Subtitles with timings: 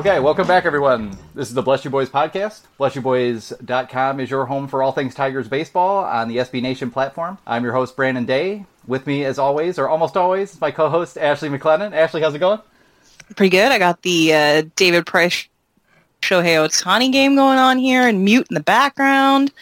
[0.00, 1.10] Okay, welcome back, everyone.
[1.34, 2.62] This is the Bless You Boys podcast.
[2.78, 7.36] BlessYouBoys.com is your home for all things Tigers baseball on the SB Nation platform.
[7.46, 8.64] I'm your host, Brandon Day.
[8.86, 11.92] With me, as always, or almost always, my co-host, Ashley MacLennan.
[11.92, 12.60] Ashley, how's it going?
[13.36, 13.70] Pretty good.
[13.70, 15.46] I got the uh, David Price
[16.22, 19.52] Shohei Ohtani game going on here and mute in the background.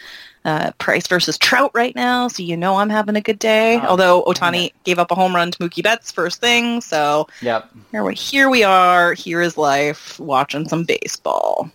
[0.49, 3.75] Uh, Price versus Trout right now, so you know I'm having a good day.
[3.83, 7.69] Oh, Although Ohtani gave up a home run to Mookie Betts first thing, so Yep.
[7.91, 9.13] here we, here we are.
[9.13, 11.69] Here is life, watching some baseball.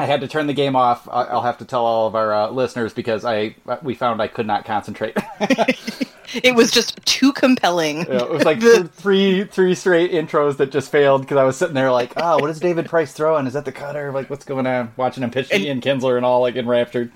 [0.00, 1.06] I had to turn the game off.
[1.10, 4.46] I'll have to tell all of our uh, listeners because I we found I could
[4.46, 5.16] not concentrate.
[6.32, 8.06] It was just too compelling.
[8.06, 11.56] Yeah, it was like The- three three straight intros that just failed because I was
[11.56, 13.48] sitting there like, oh, what is David Price throwing?
[13.48, 14.12] Is that the cutter?
[14.12, 14.92] Like, what's going on?
[14.96, 17.10] Watching him pitch And- Ian Kinsler and all like enraptured.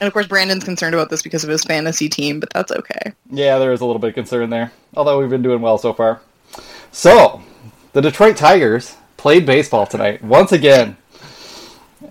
[0.00, 3.12] And of course, Brandon's concerned about this because of his fantasy team, but that's okay.
[3.30, 4.70] Yeah, there is a little bit of concern there.
[4.94, 6.20] Although we've been doing well so far.
[6.92, 7.40] So,
[7.94, 10.98] the Detroit Tigers played baseball tonight once again.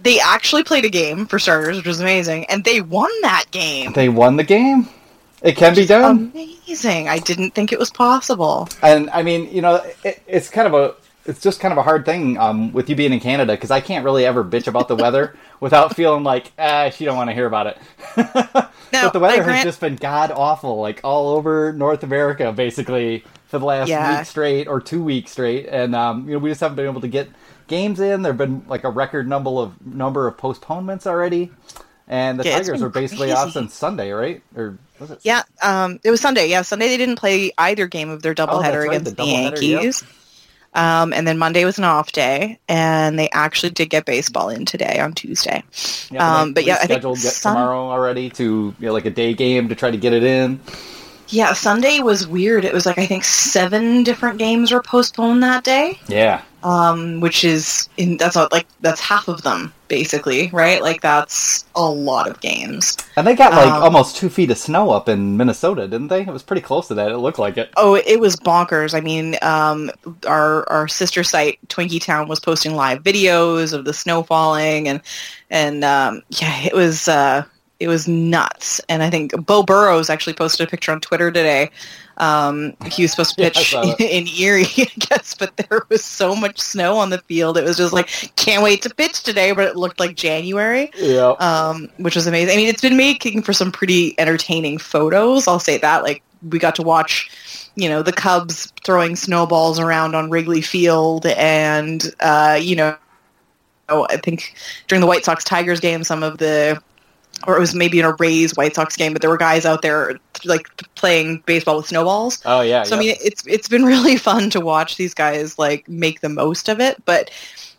[0.03, 3.93] They actually played a game for starters, which was amazing, and they won that game.
[3.93, 4.87] They won the game.
[5.41, 6.31] It can be done.
[6.33, 7.07] Amazing!
[7.07, 8.67] I didn't think it was possible.
[8.81, 11.83] And I mean, you know, it, it's kind of a it's just kind of a
[11.83, 14.87] hard thing um, with you being in Canada because I can't really ever bitch about
[14.87, 17.77] the weather without feeling like ah, she don't want to hear about it.
[18.91, 22.51] Now, but the weather I has just been god awful, like all over North America,
[22.51, 24.17] basically for the last Yeah.
[24.17, 27.01] week straight or two weeks straight, and um, you know we just haven't been able
[27.01, 27.29] to get
[27.69, 28.21] games in.
[28.23, 31.51] There've been like a record number of number of postponements already,
[32.07, 34.41] and the Yeah, Tigers are basically off since Sunday, right?
[34.57, 35.19] Or was it?
[35.23, 36.47] Yeah, um, it was Sunday.
[36.49, 39.31] Yeah, Sunday they didn't play either game of their doubleheader Oh, right, against the the,
[39.31, 39.61] doubleheader, yep.
[39.61, 40.03] Yankees.
[40.75, 44.65] Um, and then Monday was an off day, and they actually did get baseball in
[44.65, 45.63] today on Tuesday.
[46.11, 49.05] Yeah, Um, but yeah, I think scheduled get Sun- tomorrow already to you know, like
[49.05, 50.59] a day game to try to get it in.
[51.31, 52.65] Yeah, Sunday was weird.
[52.65, 57.43] It was like I think seven different games were postponed that day, Yeah, um, which
[57.45, 60.81] is in that's not, like that's half of them basically, right?
[60.81, 62.97] Like that's a lot of games.
[63.15, 66.21] and they got like Um, almost two feet of snow up in Minnesota, didn't they?
[66.21, 67.11] It was pretty close to that.
[67.11, 67.69] It looked like it.
[67.77, 68.95] Oh, it was bonkers.
[68.95, 69.91] I mean, um,
[70.27, 75.01] our our sister site Twinkie Town was posting live videos of the snow falling, and
[75.51, 77.43] and um, yeah, it was uh,
[77.79, 78.81] it was nuts.
[78.89, 81.71] And I think Beau Burrows actually posted a picture on Twitter today.
[82.17, 83.95] Um, he was supposed to pitch that.
[83.99, 87.57] in Erie, I guess, but there was so much snow on the field.
[87.57, 91.35] It was just like can't wait to pitch today, but it looked like January Yeah,
[91.39, 92.53] um, which was amazing.
[92.53, 95.47] I mean, it's been making for some pretty entertaining photos.
[95.47, 96.03] I'll say that.
[96.03, 97.31] Like we got to watch,
[97.75, 102.97] you know, the Cubs throwing snowballs around on Wrigley Field, and uh, you know,
[103.87, 104.55] I think
[104.89, 106.81] during the White Sox Tigers game, some of the
[107.47, 109.81] or it was maybe in a Rays White Sox game, but there were guys out
[109.81, 112.41] there like playing baseball with snowballs.
[112.45, 112.83] oh yeah.
[112.83, 112.99] So yeah.
[112.99, 116.69] I mean, it's it's been really fun to watch these guys like make the most
[116.69, 117.31] of it, but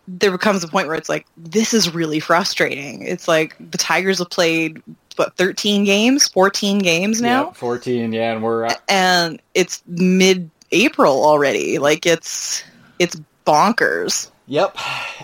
[0.08, 3.02] there comes a point where it's like this is really frustrating.
[3.02, 4.82] It's like the Tigers have played
[5.16, 8.12] what 13 games, 14 games now, Yeah, fourteen.
[8.12, 11.78] Yeah, and we're uh, and it's mid-April already.
[11.78, 12.62] Like it's
[12.98, 14.30] it's bonkers.
[14.46, 14.76] Yep,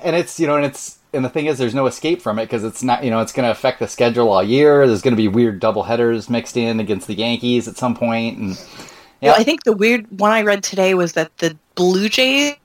[0.03, 2.45] and it's you know, and it's and the thing is, there's no escape from it
[2.45, 4.87] because it's not you know, it's going to affect the schedule all year.
[4.87, 8.39] There's going to be weird double headers mixed in against the Yankees at some point,
[8.39, 8.51] and
[9.21, 9.31] Yeah.
[9.31, 12.57] Well, I think the weird one I read today was that the Blue Jays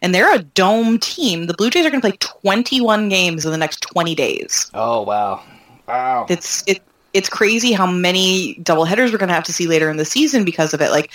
[0.00, 1.46] and they're a dome team.
[1.46, 4.70] The Blue Jays are going to play 21 games in the next 20 days.
[4.74, 5.42] oh wow,
[5.86, 6.82] wow, it's it
[7.14, 10.44] it's crazy how many doubleheaders we're going to have to see later in the season
[10.44, 10.90] because of it.
[10.90, 11.10] Like,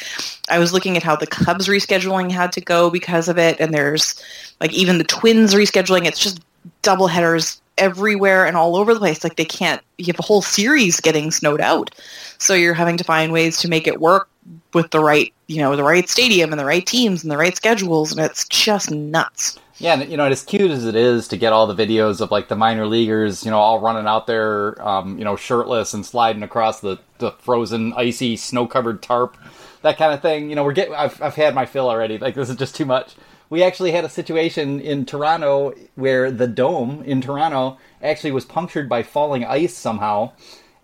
[0.49, 3.73] I was looking at how the Cubs rescheduling had to go because of it, and
[3.73, 4.21] there's
[4.61, 6.05] like even the Twins rescheduling.
[6.05, 6.41] It's just
[6.83, 9.23] doubleheaders everywhere and all over the place.
[9.23, 9.81] Like they can't.
[9.97, 11.93] You have a whole series getting snowed out,
[12.37, 14.29] so you're having to find ways to make it work
[14.73, 17.55] with the right, you know, the right stadium and the right teams and the right
[17.55, 19.59] schedules, and it's just nuts.
[19.79, 22.31] Yeah, and you know, as cute as it is to get all the videos of
[22.31, 26.05] like the minor leaguers, you know, all running out there, um, you know, shirtless and
[26.05, 29.37] sliding across the, the frozen, icy, snow-covered tarp,
[29.83, 30.49] that kind of thing.
[30.49, 30.95] You know, we're getting.
[30.95, 32.17] I've I've had my fill already.
[32.17, 33.15] Like this is just too much.
[33.49, 38.89] We actually had a situation in Toronto where the dome in Toronto actually was punctured
[38.89, 40.33] by falling ice somehow.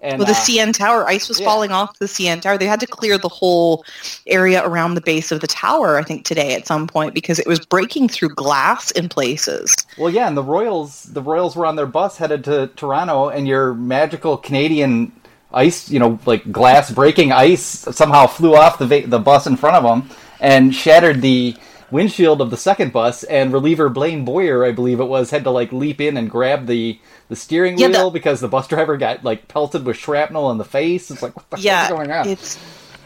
[0.03, 1.45] And Well, the uh, CN Tower, ice was yeah.
[1.45, 2.57] falling off the CN Tower.
[2.57, 3.85] They had to clear the whole
[4.27, 7.47] area around the base of the tower, I think, today at some point because it
[7.47, 9.73] was breaking through glass in places.
[9.97, 13.47] Well, yeah, and the Royals, the Royals were on their bus headed to Toronto, and
[13.47, 15.13] your magical Canadian
[15.53, 19.55] ice, you know, like glass breaking ice, somehow flew off the va- the bus in
[19.55, 20.09] front of them
[20.39, 21.55] and shattered the
[21.93, 23.23] windshield of the second bus.
[23.23, 26.65] And reliever Blaine Boyer, I believe it was, had to like leap in and grab
[26.67, 26.99] the
[27.29, 30.57] the steering Yeah, the- wheel because the bus driver got like pelted with shrapnel in
[30.57, 31.09] the face.
[31.09, 32.27] It's like, what the yeah, going on?
[32.27, 32.57] it's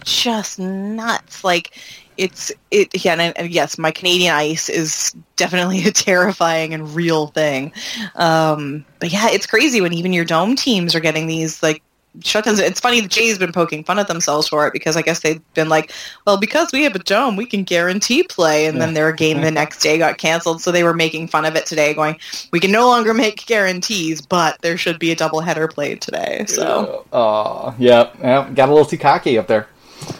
[0.03, 1.43] just nuts.
[1.43, 1.77] Like
[2.17, 7.27] it's it again and, and yes my canadian ice is definitely a terrifying and real
[7.27, 7.71] thing
[8.15, 11.83] um, but yeah it's crazy when even your dome teams are getting these like
[12.23, 15.41] it's funny the jays been poking fun at themselves for it because i guess they've
[15.53, 15.91] been like
[16.25, 18.65] well because we have a dome we can guarantee play.
[18.65, 20.61] And then their game the next day got canceled.
[20.61, 22.17] So they were making fun of it today going
[22.51, 26.45] we can no longer make guarantees but there should be a double header played today.
[26.47, 29.67] So uh, yeah, yeah got a little too cocky up there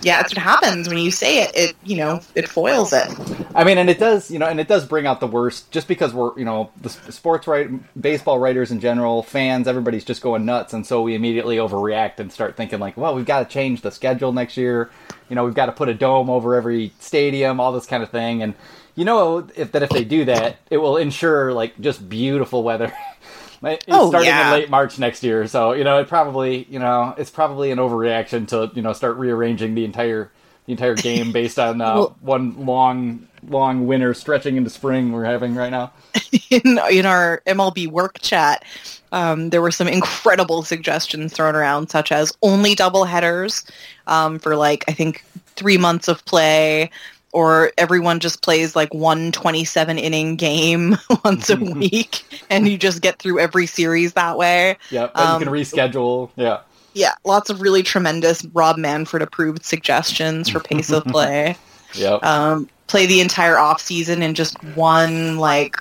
[0.02, 1.52] yeah, that's what happens when you say it.
[1.56, 3.08] It you know it foils it.
[3.56, 5.72] I mean, and it does you know, and it does bring out the worst.
[5.72, 7.70] Just because we're you know the sports right,
[8.00, 12.32] baseball writers in general, fans, everybody's just going nuts, and so we immediately overreact and
[12.32, 14.90] start thinking like, well, we've got to change the schedule next year.
[15.30, 18.10] You know, we've got to put a dome over every stadium, all this kind of
[18.10, 18.54] thing, and
[18.96, 22.94] you know if that if they do that, it will ensure like just beautiful weather.
[23.64, 24.54] It's oh, starting yeah.
[24.54, 27.80] in late March next year, so you know it probably you know it's probably an
[27.80, 30.32] overreaction to you know start rearranging the entire
[30.66, 35.26] the entire game based on uh, well, one long long winter stretching into spring we're
[35.26, 35.92] having right now.
[36.50, 38.64] In in our MLB work chat,
[39.12, 43.66] um, there were some incredible suggestions thrown around, such as only double headers
[44.08, 45.24] um, for like I think
[45.56, 46.90] three months of play
[47.34, 53.02] or everyone just plays like one 27 inning game once a week and you just
[53.02, 54.78] get through every series that way.
[54.90, 56.30] Yeah, um, you can reschedule.
[56.36, 56.62] Yeah.
[56.94, 61.56] Yeah, lots of really tremendous Rob Manfred approved suggestions for pace of play.
[61.94, 62.24] Yep.
[62.24, 65.78] Um, play the entire off season in just one like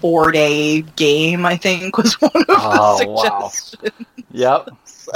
[0.00, 3.98] four day game, I think was one of oh, the suggestions.
[3.98, 4.06] Wow.
[4.30, 4.68] Yep.
[4.84, 5.12] so,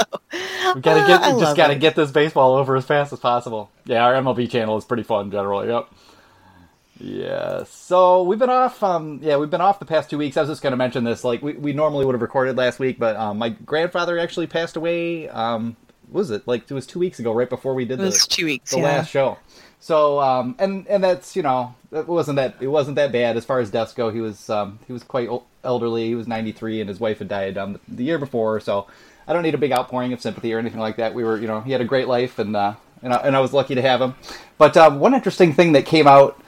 [0.75, 1.79] we gotta get uh, just gotta it.
[1.79, 3.69] get this baseball over as fast as possible.
[3.85, 5.67] Yeah, our MLB channel is pretty fun generally.
[5.67, 5.87] Yep.
[6.99, 7.63] Yeah.
[7.63, 8.81] So we've been off.
[8.83, 10.37] Um, yeah, we've been off the past two weeks.
[10.37, 11.23] I was just going to mention this.
[11.23, 14.75] Like we, we normally would have recorded last week, but um, my grandfather actually passed
[14.75, 15.27] away.
[15.29, 15.75] Um,
[16.09, 18.27] was it like it was two weeks ago, right before we did it was the,
[18.29, 18.83] two weeks, the yeah.
[18.83, 19.37] last show.
[19.81, 23.43] So um, and and that's you know it wasn't that it wasn't that bad as
[23.43, 24.11] far as deaths go.
[24.11, 25.27] He was um, he was quite
[25.63, 26.07] elderly.
[26.07, 28.59] He was 93, and his wife had died um, the year before.
[28.59, 28.85] So
[29.27, 31.15] I don't need a big outpouring of sympathy or anything like that.
[31.15, 33.39] We were you know he had a great life, and uh, and I, and I
[33.39, 34.13] was lucky to have him.
[34.59, 36.39] But um, one interesting thing that came out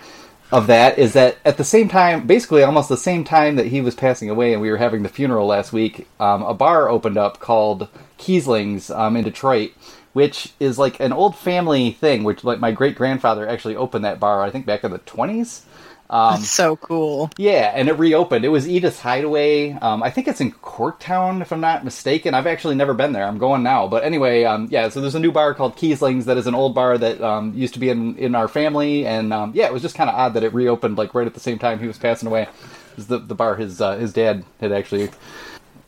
[0.51, 3.81] of that is that at the same time, basically almost the same time that he
[3.81, 7.17] was passing away and we were having the funeral last week, um, a bar opened
[7.17, 7.87] up called
[8.19, 9.71] Kiesling's um, in Detroit,
[10.13, 12.23] which is like an old family thing.
[12.23, 15.65] Which like my great grandfather actually opened that bar, I think back in the twenties.
[16.09, 17.31] Um, That's so cool.
[17.37, 18.45] Yeah, and it reopened.
[18.45, 19.71] It was Edith's Hideaway.
[19.71, 22.35] Um, I think it's in Corktown, if I'm not mistaken.
[22.35, 23.25] I've actually never been there.
[23.25, 23.87] I'm going now.
[23.87, 26.75] But anyway, um, yeah, so there's a new bar called Kiesling's that is an old
[26.75, 29.07] bar that um, used to be in, in our family.
[29.07, 31.33] And um, yeah, it was just kind of odd that it reopened like right at
[31.33, 32.43] the same time he was passing away.
[32.43, 35.09] It was the, the bar his, uh, his dad had actually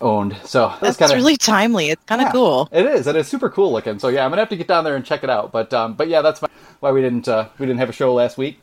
[0.01, 0.35] owned.
[0.43, 1.89] So that's, that's kinda, really timely.
[1.89, 2.69] It's kind of yeah, cool.
[2.71, 3.99] It is, and it's super cool looking.
[3.99, 5.51] So yeah, I'm gonna have to get down there and check it out.
[5.51, 6.41] But um, but yeah, that's
[6.79, 8.61] why we didn't uh, we didn't have a show last week.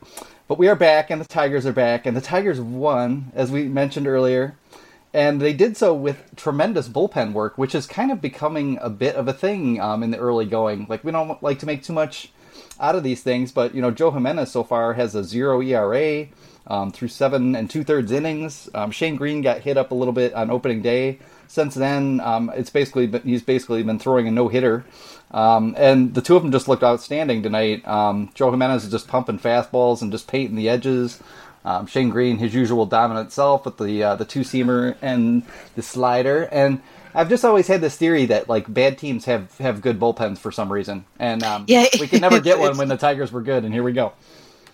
[0.49, 3.65] But we are back, and the Tigers are back, and the Tigers won, as we
[3.69, 4.57] mentioned earlier.
[5.15, 9.15] And they did so with tremendous bullpen work, which is kind of becoming a bit
[9.15, 10.87] of a thing um, in the early going.
[10.89, 12.33] Like, we don't like to make too much
[12.81, 16.27] out of these things, but, you know, Joe Jimenez so far has a zero ERA
[16.67, 18.69] um, through seven and two thirds innings.
[18.75, 21.19] Um, Shane Greene got hit up a little bit on opening day.
[21.49, 24.85] Since then, um, it's basically been, he's basically been throwing a no hitter.
[25.33, 27.87] Um, and the two of them just looked outstanding tonight.
[27.87, 31.21] Um, Joe Jimenez is just pumping fastballs and just painting the edges.
[31.65, 35.45] Um, Shane Greene, his usual dominant self with the uh, the two seamer and
[35.77, 36.49] the slider.
[36.51, 36.83] And
[37.15, 40.51] I've just always had this theory that like bad teams have have good bullpens for
[40.51, 43.65] some reason, and um, yeah, we can never get one when the Tigers were good.
[43.65, 44.13] And here we go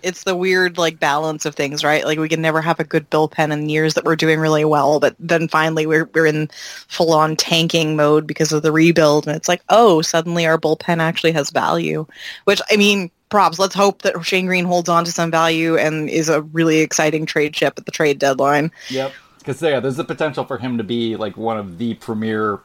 [0.03, 2.05] it's the weird like balance of things, right?
[2.05, 5.01] Like we can never have a good bullpen in years that we're doing really well,
[5.01, 6.49] but then finally we're we're in
[6.89, 10.99] full on tanking mode because of the rebuild, and it's like, oh, suddenly our bullpen
[10.99, 12.07] actually has value.
[12.45, 13.59] Which I mean, props.
[13.59, 17.27] Let's hope that Shane Greene holds on to some value and is a really exciting
[17.27, 18.71] trade chip at the trade deadline.
[18.91, 22.61] Yep, because yeah, there's the potential for him to be like one of the premier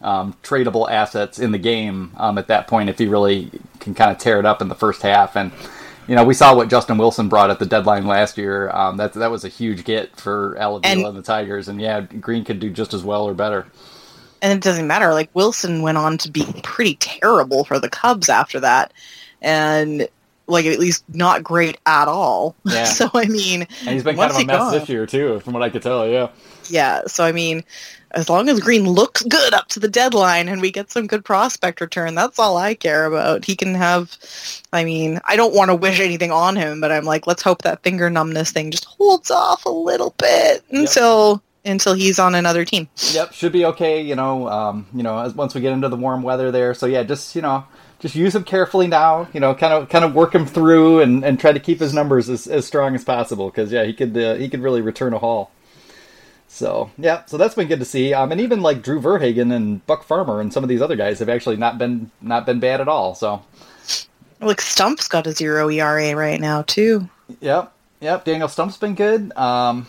[0.00, 4.10] um, tradable assets in the game um, at that point if he really can kind
[4.10, 5.50] of tear it up in the first half and
[6.08, 8.70] you know, we saw what Justin Wilson brought at the deadline last year.
[8.70, 11.80] Um, that that was a huge get for Al Avila and, and the Tigers, and
[11.80, 13.66] yeah, Greene could do just as well or better.
[14.40, 15.12] And it doesn't matter.
[15.12, 18.94] Like Wilson went on to be pretty terrible for the Cubs after that,
[19.42, 20.08] and
[20.46, 22.56] like at least not great at all.
[22.64, 22.84] Yeah.
[22.84, 25.52] so I mean, and he's been kind of a mess gone, this year too, from
[25.52, 26.08] what I could tell.
[26.08, 26.30] Yeah.
[26.68, 27.02] Yeah.
[27.06, 27.64] So I mean,
[28.12, 31.24] as long as Greene looks good up to the deadline and we get some good
[31.24, 33.44] prospect return, that's all I care about.
[33.44, 34.16] He can have,
[34.72, 37.62] I mean, I don't want to wish anything on him, but I'm like, let's hope
[37.62, 41.32] that finger numbness thing just holds off a little bit until.
[41.32, 41.72] Yep.
[41.72, 42.88] until he's on another team.
[43.12, 44.00] Yep, should be okay.
[44.00, 46.72] You know, um, you know, as, once we get into the warm weather there.
[46.72, 47.64] So yeah, just you know,
[47.98, 49.28] just use him carefully now.
[49.34, 51.92] You know, kind of kind of work him through and, and try to keep his
[51.92, 55.12] numbers as, as strong as possible because yeah, he could uh, he could really return
[55.12, 55.50] a haul.
[56.48, 58.14] So yeah, so that's been good to see.
[58.14, 61.18] Um, and even like Drew VerHagen and Buck Farmer and some of these other guys
[61.18, 63.14] have actually not been not been bad at all.
[63.14, 63.42] So
[64.40, 67.08] like Stumpf's got a zero ERA right now too.
[67.40, 68.24] Yep, yep.
[68.24, 69.36] Daniel Stumpf's been good.
[69.36, 69.86] Um,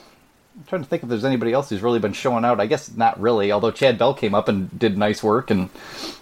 [0.58, 2.60] I'm trying to think if there's anybody else who's really been showing out.
[2.60, 3.52] I guess not really.
[3.52, 5.70] Although Chad Bell came up and did nice work, and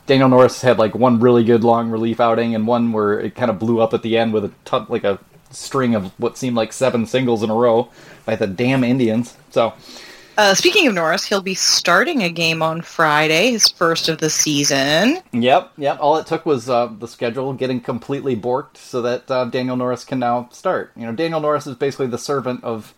[0.06, 3.50] Daniel Norris had like one really good long relief outing, and one where it kind
[3.50, 6.56] of blew up at the end with a ton, like a string of what seemed
[6.56, 7.90] like seven singles in a row
[8.26, 9.36] by the damn Indians.
[9.50, 9.74] So
[10.38, 14.30] uh, speaking of Norris, he'll be starting a game on Friday, his first of the
[14.30, 15.18] season.
[15.34, 15.98] Yep, yep.
[16.00, 20.06] All it took was uh, the schedule getting completely borked so that uh, Daniel Norris
[20.06, 20.92] can now start.
[20.96, 22.94] You know, Daniel Norris is basically the servant of,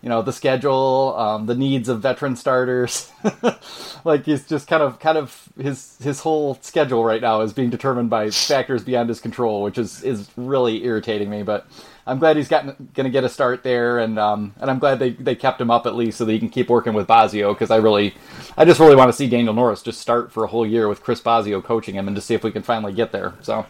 [0.00, 3.12] you know, the schedule, um, the needs of veteran starters.
[4.04, 7.68] like he's just kind of, kind of his his whole schedule right now is being
[7.68, 11.42] determined by factors beyond his control, which is is really irritating me.
[11.42, 11.66] But
[12.08, 15.10] I'm glad he's going to get a start there, and um, and I'm glad they,
[15.10, 17.70] they kept him up at least so that he can keep working with Bosio because
[17.70, 18.14] I really,
[18.56, 21.02] I just really want to see Daniel Norris just start for a whole year with
[21.02, 23.34] Chris Bosio coaching him and to see if we can finally get there.
[23.42, 23.66] So,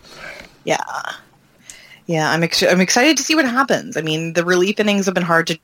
[0.64, 0.78] yeah,
[2.06, 3.96] yeah, I'm ex- I'm excited to see what happens.
[3.96, 5.58] I mean, the relief innings have been hard to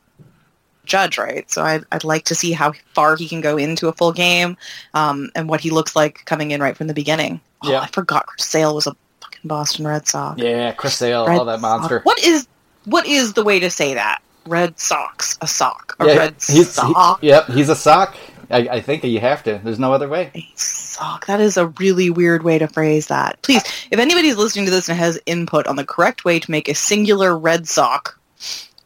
[0.84, 1.48] judge, right?
[1.50, 4.56] So I'd, I'd like to see how far he can go into a full game,
[4.94, 7.40] um, and what he looks like coming in right from the beginning.
[7.62, 10.42] Oh, yeah, I forgot Chris Sale was a fucking Boston Red Sox.
[10.42, 11.98] Yeah, Chris Sale, Red all that monster.
[11.98, 12.04] Sox.
[12.04, 12.48] What is
[12.84, 14.20] what is the way to say that?
[14.46, 17.20] Red socks, a sock, a yeah, red he's, sock.
[17.20, 18.16] He, yep, he's a sock.
[18.50, 19.58] I, I, think you have to.
[19.64, 20.30] There's no other way.
[20.34, 21.24] A sock.
[21.26, 23.40] That is a really weird way to phrase that.
[23.40, 26.68] Please, if anybody's listening to this and has input on the correct way to make
[26.68, 28.18] a singular red sock,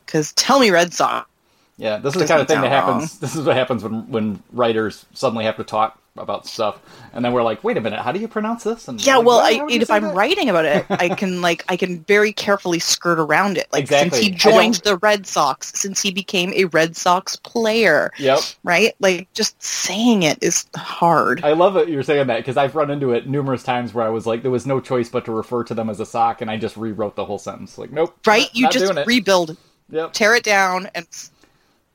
[0.07, 1.29] because tell me red sock.
[1.77, 3.13] Yeah, this is the kind of thing that happens.
[3.13, 3.19] Wrong.
[3.21, 6.81] This is what happens when when writers suddenly have to talk about stuff,
[7.13, 9.27] and then we're like, "Wait a minute, how do you pronounce this?" And yeah, like,
[9.27, 10.15] well, I, if I'm that?
[10.15, 13.67] writing about it, I can like I can very carefully skirt around it.
[13.73, 14.11] Like exactly.
[14.11, 18.13] since he joined the Red Sox, since he became a Red Sox player.
[18.19, 18.41] Yep.
[18.63, 18.95] Right.
[19.01, 21.45] Like just saying it is hard.
[21.45, 24.11] I love it you're saying that because I've run into it numerous times where I
[24.11, 26.51] was like, there was no choice but to refer to them as a sock, and
[26.51, 27.79] I just rewrote the whole sentence.
[27.79, 28.17] Like, nope.
[28.27, 28.43] Right.
[28.43, 29.57] Not, you not just rebuild.
[29.91, 30.13] Yep.
[30.13, 31.07] Tear it down and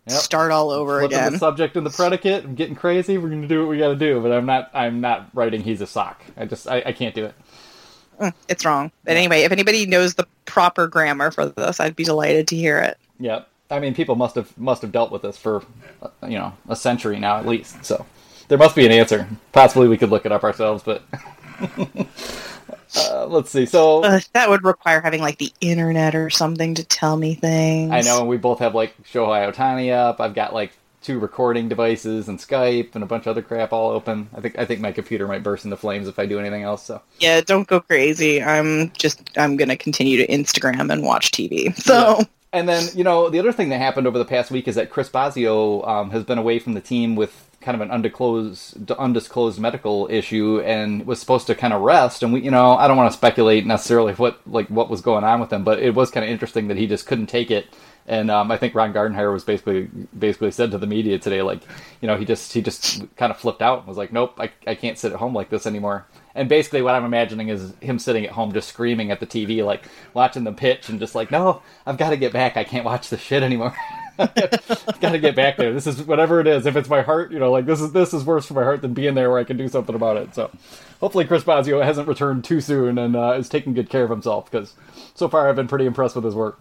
[0.07, 0.19] Yep.
[0.19, 1.31] start all over Flipping again.
[1.33, 2.43] The subject and the predicate.
[2.43, 3.17] I'm getting crazy.
[3.17, 4.21] We're gonna do what we got to do.
[4.21, 4.69] But I'm not.
[4.73, 5.61] I'm not writing.
[5.61, 6.21] He's a sock.
[6.35, 6.67] I just.
[6.67, 7.35] I, I can't do it.
[8.19, 8.91] Mm, it's wrong.
[9.05, 12.79] But anyway, if anybody knows the proper grammar for this, I'd be delighted to hear
[12.79, 12.97] it.
[13.19, 13.47] Yep.
[13.71, 15.63] I mean, people must have must have dealt with this for,
[16.01, 17.83] uh, you know, a century now at least.
[17.85, 18.05] So
[18.49, 19.27] there must be an answer.
[19.51, 21.03] Possibly we could look it up ourselves, but.
[22.95, 23.65] Uh, let's see.
[23.65, 27.91] So uh, that would require having like the internet or something to tell me things.
[27.91, 30.19] I know, and we both have like Shohei Ohtani up.
[30.19, 33.91] I've got like two recording devices and Skype and a bunch of other crap all
[33.91, 34.29] open.
[34.33, 36.83] I think I think my computer might burst into flames if I do anything else.
[36.83, 38.41] So yeah, don't go crazy.
[38.41, 41.75] I'm just I'm gonna continue to Instagram and watch TV.
[41.75, 42.17] So.
[42.19, 42.25] Yeah.
[42.53, 44.91] And then, you know, the other thing that happened over the past week is that
[44.91, 49.59] Chris Bosio um, has been away from the team with kind of an undisclosed undisclosed
[49.59, 52.97] medical issue and was supposed to kind of rest and we you know I don't
[52.97, 56.11] want to speculate necessarily what like what was going on with him but it was
[56.11, 57.67] kind of interesting that he just couldn't take it.
[58.05, 61.61] And um, I think Ron Gardenhire was basically basically said to the media today like
[62.01, 64.51] you know he just he just kind of flipped out and was like nope I,
[64.67, 66.05] I can't sit at home like this anymore.
[66.35, 69.65] And basically what I'm imagining is him sitting at home just screaming at the TV
[69.65, 72.57] like watching the pitch and just like no I've got to get back.
[72.57, 73.73] I can't watch this shit anymore
[74.17, 75.73] got to get back there.
[75.73, 76.65] This is whatever it is.
[76.65, 78.81] If it's my heart, you know, like this is this is worse for my heart
[78.81, 80.35] than being there where I can do something about it.
[80.35, 80.51] So,
[80.99, 84.49] hopefully, Chris Bosio hasn't returned too soon and uh, is taking good care of himself
[84.49, 84.73] because
[85.15, 86.59] so far I've been pretty impressed with his work.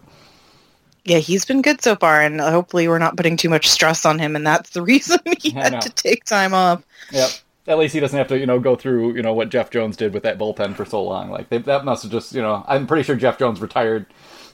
[1.05, 4.19] Yeah, he's been good so far, and hopefully we're not putting too much stress on
[4.19, 6.83] him, and that's the reason he had to take time off.
[7.11, 7.29] Yep.
[7.65, 9.95] At least he doesn't have to, you know, go through, you know, what Jeff Jones
[9.95, 11.29] did with that bullpen for so long.
[11.29, 14.05] Like they, that must have just, you know, I'm pretty sure Jeff Jones retired,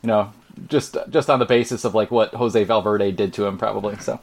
[0.03, 0.32] you know,
[0.68, 3.98] just just on the basis of like what Jose Valverde did to him, probably.
[3.98, 4.20] So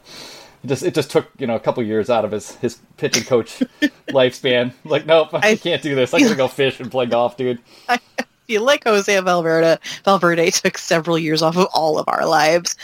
[0.63, 3.23] it just it just took you know a couple years out of his his pitching
[3.23, 3.59] coach
[4.09, 4.73] lifespan.
[4.83, 6.13] Like, nope, I, I can't do this.
[6.13, 7.59] I gotta go fish and play golf, dude.
[7.89, 7.99] I
[8.47, 12.75] feel like Jose Valverde Valverde took several years off of all of our lives.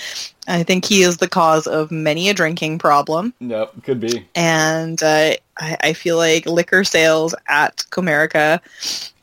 [0.47, 3.33] I think he is the cause of many a drinking problem.
[3.39, 4.27] Yep, could be.
[4.35, 8.59] And uh, I, I, feel like liquor sales at Comerica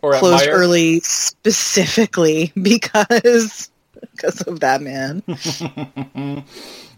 [0.01, 3.71] closed early specifically because
[4.12, 5.23] because of that man.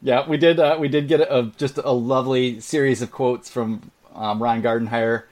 [0.02, 0.58] yeah, we did.
[0.58, 5.24] Uh, we did get a, just a lovely series of quotes from um, Ron Gardenhire,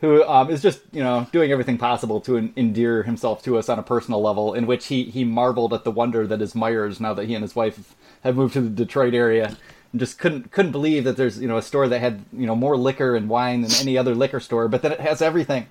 [0.00, 3.78] who um, is just you know doing everything possible to endear himself to us on
[3.78, 4.54] a personal level.
[4.54, 7.42] In which he he marveled at the wonder that is Meijer now that he and
[7.42, 9.56] his wife have moved to the Detroit area
[9.92, 12.56] and just couldn't couldn't believe that there's you know a store that had you know
[12.56, 15.66] more liquor and wine than any other liquor store, but then it has everything.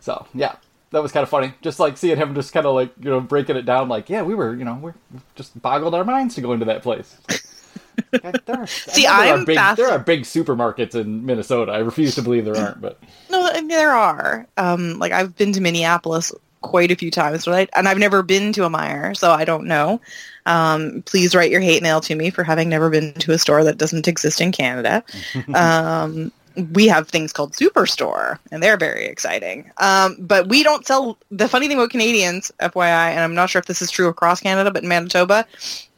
[0.00, 0.56] So yeah,
[0.92, 1.54] that was kind of funny.
[1.62, 3.88] Just like seeing him just kind of like you know breaking it down.
[3.88, 4.94] Like yeah, we were you know we're
[5.34, 7.16] just boggled our minds to go into that place.
[8.10, 11.72] there are, See, I know there I'm are big, there are big supermarkets in Minnesota.
[11.72, 12.98] I refuse to believe there aren't, but
[13.30, 14.46] No, I mean, there are.
[14.56, 16.32] Um, like I've been to Minneapolis
[16.62, 17.70] quite a few times, right?
[17.74, 20.00] And I've never been to a Meijer, so I don't know.
[20.46, 23.64] Um, please write your hate mail to me for having never been to a store
[23.64, 25.02] that doesn't exist in Canada.
[25.54, 26.32] um,
[26.72, 29.70] we have things called Superstore, and they're very exciting.
[29.78, 31.18] Um, but we don't sell.
[31.30, 34.40] The funny thing about Canadians, FYI, and I'm not sure if this is true across
[34.40, 35.46] Canada, but in Manitoba,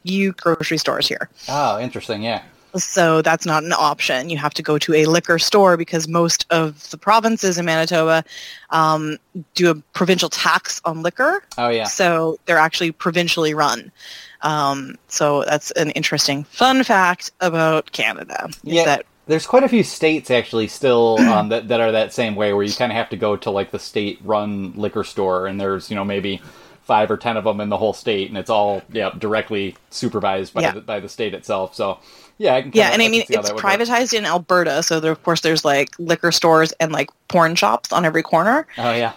[0.03, 1.29] you grocery stores here.
[1.49, 2.23] oh, interesting.
[2.23, 2.43] Yeah,
[2.77, 4.31] So that's not an option.
[4.31, 8.25] You have to go to a liquor store because most of the provinces in Manitoba
[8.71, 9.19] um,
[9.55, 11.45] do a provincial tax on liquor.
[11.59, 11.85] oh yeah.
[11.85, 13.93] So they're actually provincially run.
[14.41, 18.49] Um, so that's an interesting fun fact about Canada.
[18.65, 18.85] Yeah.
[18.87, 22.53] That, There's quite a few states actually still um, that that are that same way,
[22.53, 25.91] where you kind of have to go to like the state-run liquor store, and there's
[25.91, 26.41] you know maybe
[26.83, 30.53] five or ten of them in the whole state, and it's all yeah directly supervised
[30.55, 30.73] by Yeah.
[30.73, 31.75] the, by the state itself.
[31.77, 31.99] So
[32.39, 33.63] yeah, I can yeah, kinda- and I can mean it's would work.
[33.63, 37.93] privatized in Alberta, so there, of course there's like liquor stores and like porn shops
[37.93, 39.13] on every corner Oh yeah,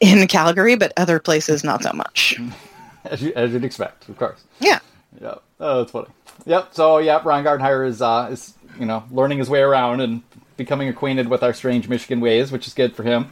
[0.00, 2.40] in Calgary, but other places not so much.
[3.04, 4.42] as, you, as you'd expect, of course.
[4.58, 4.80] Yeah.
[5.20, 6.08] Yeah, oh, that's funny.
[6.46, 6.70] Yep.
[6.72, 10.22] So yeah, Ron Gardenhire is uh, is you know learning his way around and
[10.56, 13.30] becoming acquainted with our strange Michigan ways, which is good for him.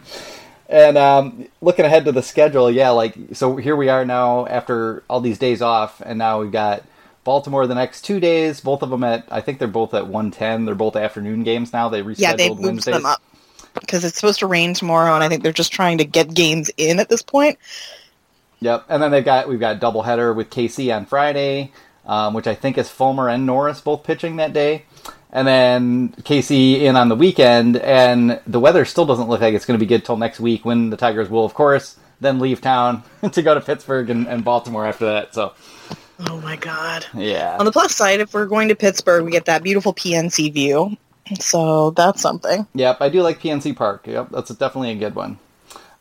[0.69, 5.03] And um, looking ahead to the schedule, yeah, like so here we are now after
[5.09, 6.83] all these days off, and now we've got
[7.25, 8.61] Baltimore the next two days.
[8.61, 10.65] Both of them at I think they're both at one ten.
[10.65, 11.89] They're both afternoon games now.
[11.89, 12.95] They rescheduled Yeah, they moved Wednesdays.
[12.95, 13.21] them up
[13.75, 16.71] because it's supposed to rain tomorrow, and I think they're just trying to get games
[16.77, 17.59] in at this point.
[18.61, 21.73] Yep, and then they've got we've got doubleheader with KC on Friday,
[22.07, 24.85] um, which I think is Fulmer and Norris both pitching that day,
[25.33, 27.77] and then KC in on the weekend.
[27.77, 30.65] And the weather still doesn't look like it's going to be good till next week
[30.65, 33.03] when the Tigers will, of course, then leave town
[33.33, 35.35] to go to Pittsburgh and, and Baltimore after that.
[35.35, 35.55] So
[36.29, 37.07] Oh my god!
[37.15, 40.53] yeah, On the plus side, if we're going to Pittsburgh, we get that beautiful PNC
[40.53, 40.97] view,
[41.41, 42.67] so that's something.
[42.75, 44.07] Yep, I do like PNC Park.
[44.07, 45.39] Yep, that's definitely a good one.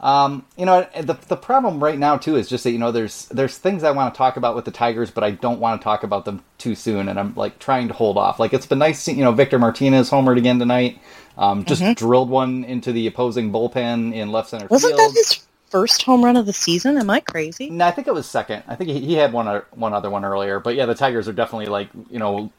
[0.01, 3.27] Um, you know, the the problem right now too is just that you know there's
[3.27, 5.83] there's things I want to talk about with the Tigers, but I don't want to
[5.83, 8.39] talk about them too soon, and I'm like trying to hold off.
[8.39, 10.99] Like it's been nice, seeing, you know, Victor Martinez homered again tonight.
[11.37, 15.11] Um, just drilled one into the opposing bullpen in left center Wasn't field.
[15.11, 16.97] that his first home run of the season?
[16.97, 17.69] Am I crazy?
[17.69, 18.63] No, I think it was second.
[18.67, 20.59] I think he, he had one or, one other one earlier.
[20.59, 22.51] But yeah, the Tigers are definitely like you know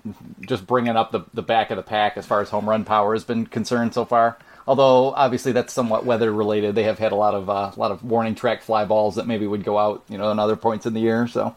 [0.43, 3.15] just bringing up the the back of the pack as far as home run power
[3.15, 4.39] has been concerned so far.
[4.67, 6.75] Although obviously that's somewhat weather related.
[6.75, 9.27] They have had a lot of uh, a lot of warning track fly balls that
[9.27, 11.27] maybe would go out you know in other points in the year.
[11.27, 11.55] So.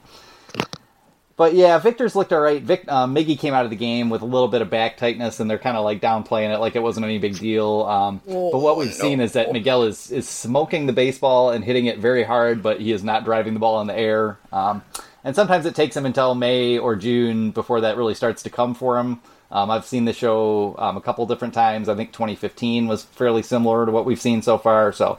[1.38, 2.62] But yeah, Victor's looked all right.
[2.62, 5.42] Vic, uh, Miggy came out of the game with a little bit of back tightness,
[5.42, 7.82] and they're kind of like downplaying it like it wasn't any big deal.
[7.84, 11.88] Um, but what we've seen is that Miguel is is smoking the baseball and hitting
[11.88, 14.38] it very hard, but he is not driving the ball in the air.
[14.54, 14.82] Um,
[15.26, 18.74] and sometimes it takes him until May or June before that really starts to come
[18.74, 19.20] for him.
[19.52, 21.88] Um, I've seen the show um, a couple different times.
[21.88, 24.92] I think 2015 was fairly similar to what we've seen so far.
[24.92, 25.18] So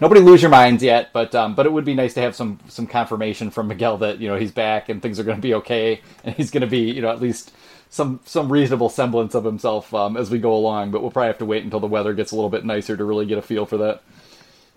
[0.00, 2.58] nobody lose your minds yet, but um, but it would be nice to have some
[2.68, 5.54] some confirmation from Miguel that you know he's back and things are going to be
[5.54, 7.52] okay and he's going to be you know at least
[7.90, 10.90] some some reasonable semblance of himself um, as we go along.
[10.90, 13.04] But we'll probably have to wait until the weather gets a little bit nicer to
[13.04, 14.02] really get a feel for that.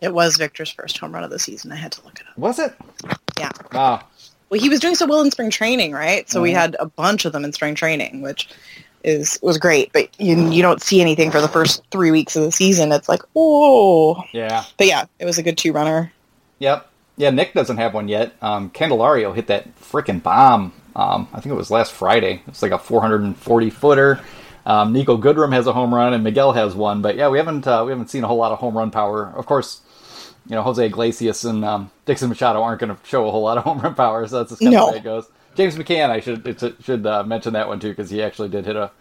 [0.02, 1.72] It was Victor's first home run of the season.
[1.72, 2.38] I had to look it up.
[2.38, 2.74] Was it?
[3.40, 3.52] Yeah.
[3.74, 4.06] Ah,
[4.50, 6.28] Well, he was doing so well in spring training, right?
[6.30, 6.56] So we Mhm.
[6.56, 8.50] had a bunch of them in spring training, which
[9.04, 9.92] is was great.
[9.94, 12.92] But you you don't see anything for the first three weeks of the season.
[12.92, 14.64] It's like, oh, yeah.
[14.78, 16.12] but yeah, it was a good two runner.
[16.60, 16.88] Yep.
[17.18, 18.34] Yeah, Nick doesn't have one yet.
[18.42, 20.74] Um, Candelario hit that freaking bomb.
[20.96, 22.42] Um, I think it was last Friday.
[22.48, 24.20] It's like a 440 footer.
[24.66, 27.02] Um, Niko Goodrum has a home run, and Miguel has one.
[27.02, 29.32] But yeah, we haven't uh, we haven't seen a whole lot of home run power.
[29.36, 29.82] Of course,
[30.48, 33.58] you know Jose Iglesias and um, Dixon Machado aren't going to show a whole lot
[33.58, 34.26] of home run power.
[34.28, 34.86] So that's just kind of No.
[34.88, 35.26] the way it goes.
[35.56, 38.66] James McCann, I should it should uh, mention that one too because he actually did
[38.66, 38.92] hit a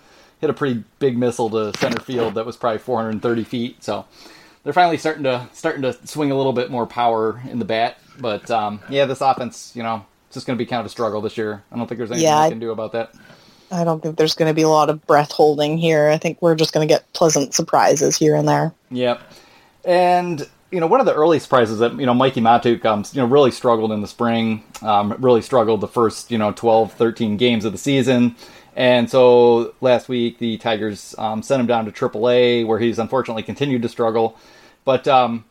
[0.41, 3.85] hit a pretty big missile to center field that was probably 430 feet.
[3.85, 4.07] So
[4.65, 7.99] they're finally starting to starting to swing a little bit more power in the bat.
[8.19, 10.91] But um, yeah, this offense, you know, it's just going to be kind of a
[10.91, 11.63] struggle this year.
[11.71, 13.13] I don't think there's anything Yeah, we I- can do about that.
[13.73, 16.09] I don't think there's going to be a lot of breath holding here.
[16.09, 18.73] I think we're just going to get pleasant surprises here and there.
[18.91, 19.21] Yep.
[19.85, 23.21] And you know, one of the early surprises that you know Mikie Mahtook, um, you
[23.21, 24.65] know, really struggled in the spring.
[24.83, 28.37] Um, really struggled the first you know 12, 13 games of the season.
[28.77, 33.43] And so last week the Tigers um, sent him down to AAA, where he's unfortunately
[33.43, 34.39] continued to struggle.
[34.85, 35.45] But um,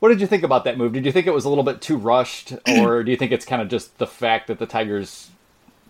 [0.00, 0.92] what did you think about that move?
[0.92, 3.44] Did you think it was a little bit too rushed, or do you think it's
[3.44, 5.30] kind of just the fact that the Tigers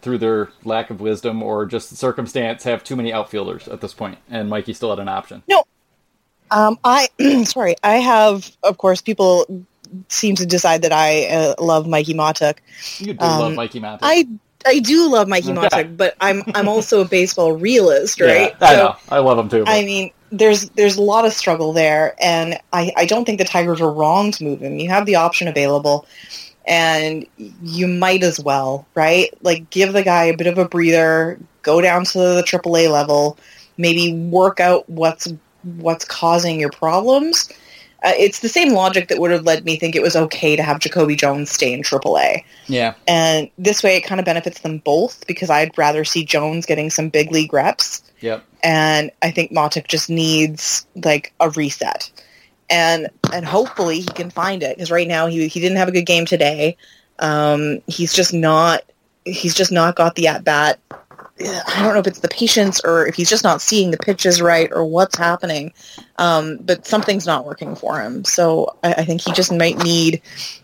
[0.03, 4.19] through their lack of wisdom or just circumstance, have too many outfielders at this point,
[4.29, 5.43] and Mikie still had an option.
[5.49, 5.65] No,
[6.53, 7.09] um, I
[7.45, 9.65] sorry, I have of course people
[10.09, 12.59] seem to decide that I uh, love Mikie Mahtook.
[12.99, 13.99] You do um, love Mikie Mahtook.
[14.03, 14.29] I
[14.65, 15.85] I do love Mikie okay.
[15.85, 18.51] Mahtook, but I'm I'm also a baseball realist, right?
[18.51, 18.97] Yeah, I so, know.
[19.09, 19.65] I love him too.
[19.65, 19.73] But...
[19.73, 23.45] I mean, there's there's a lot of struggle there, and I I don't think the
[23.45, 24.77] Tigers are wrong to move him.
[24.79, 26.07] You have the option available,
[26.67, 27.27] and
[27.63, 29.31] you might as well, right?
[29.43, 33.39] Like give the guy a bit of a breather, go down to the AAA level,
[33.77, 35.33] maybe work out what's
[35.63, 37.49] what's causing your problems.
[38.03, 40.63] Uh, it's the same logic that would have led me think it was okay to
[40.63, 42.45] have Jacoby Jones stay in AAA.
[42.67, 42.95] Yeah.
[43.07, 46.91] And this way it kind of benefits them both because I'd rather see Jones getting
[46.91, 48.03] some big league reps.
[48.21, 48.45] Yep.
[48.65, 52.11] And I think Mahtook just needs like a reset.
[52.69, 55.93] And and hopefully he can find it because right now he he didn't have a
[55.93, 56.77] good game today.
[57.19, 58.83] Um, he's just not
[59.25, 60.81] he's just not got the at bat
[61.41, 64.43] I don't know if it's the patience or if he's just not seeing the pitches
[64.43, 65.73] right or what's happening,
[66.19, 68.25] um, but something's not working for him.
[68.25, 70.21] So I, I, think he just might need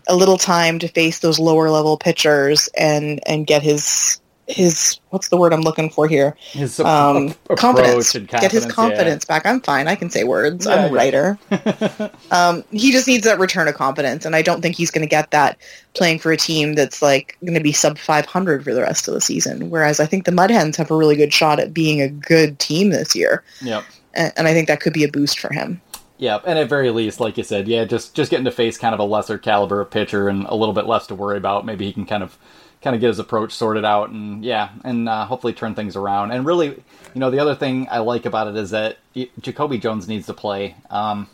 [0.07, 5.29] a little time to face those lower level pitchers and and get his his what's
[5.29, 6.35] the word I'm looking for here?
[6.51, 8.13] His um, confidence.
[8.13, 8.13] confidence.
[8.13, 9.35] Get his confidence yeah.
[9.35, 9.45] back.
[9.45, 9.87] I'm fine.
[9.87, 10.65] I can say words.
[10.65, 11.39] Yeah, I'm a writer.
[12.31, 15.09] um, he just needs that return of confidence, and I don't think he's going to
[15.09, 15.57] get that
[15.93, 19.13] playing for a team that's like going to be sub 500 for the rest of
[19.13, 19.69] the season.
[19.69, 22.59] Whereas I think the Mud Hens have a really good shot at being a good
[22.59, 23.43] team this year.
[23.61, 23.83] Yep.
[24.15, 25.79] And, and I think that could be a boost for him.
[26.17, 28.93] Yeah, and at very least, like you said, yeah, just just getting to face kind
[28.93, 31.65] of a lesser caliber of pitcher and a little bit less to worry about.
[31.65, 32.37] Maybe he can kind of
[32.81, 36.31] kind of get his approach sorted out and yeah, and uh, hopefully turn things around.
[36.31, 38.97] And really, you know, the other thing I like about it is that
[39.39, 40.75] Jacoby Jones needs to play.
[40.89, 41.29] Um,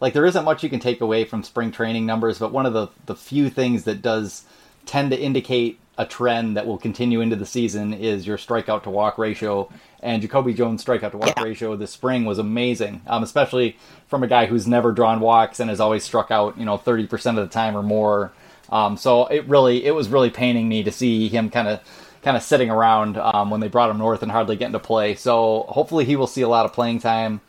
[0.00, 2.72] like there isn't much you can take away from spring training numbers, but one of
[2.72, 4.44] the the few things that does
[4.86, 8.90] tend to indicate a trend that will continue into the season is your strikeout to
[8.90, 9.68] walk ratio.
[10.00, 11.42] And Jacoby Jones' strikeout to walk yeah.
[11.42, 15.68] ratio this spring was amazing, um, especially from a guy who's never drawn walks and
[15.68, 18.32] has always struck out, you know, 30% of the time or more.
[18.70, 21.80] Um, so it really, it was really paining me to see him kind of,
[22.22, 25.14] kind of sitting around um, when they brought him north and hardly getting to play.
[25.14, 27.40] So hopefully he will see a lot of playing time,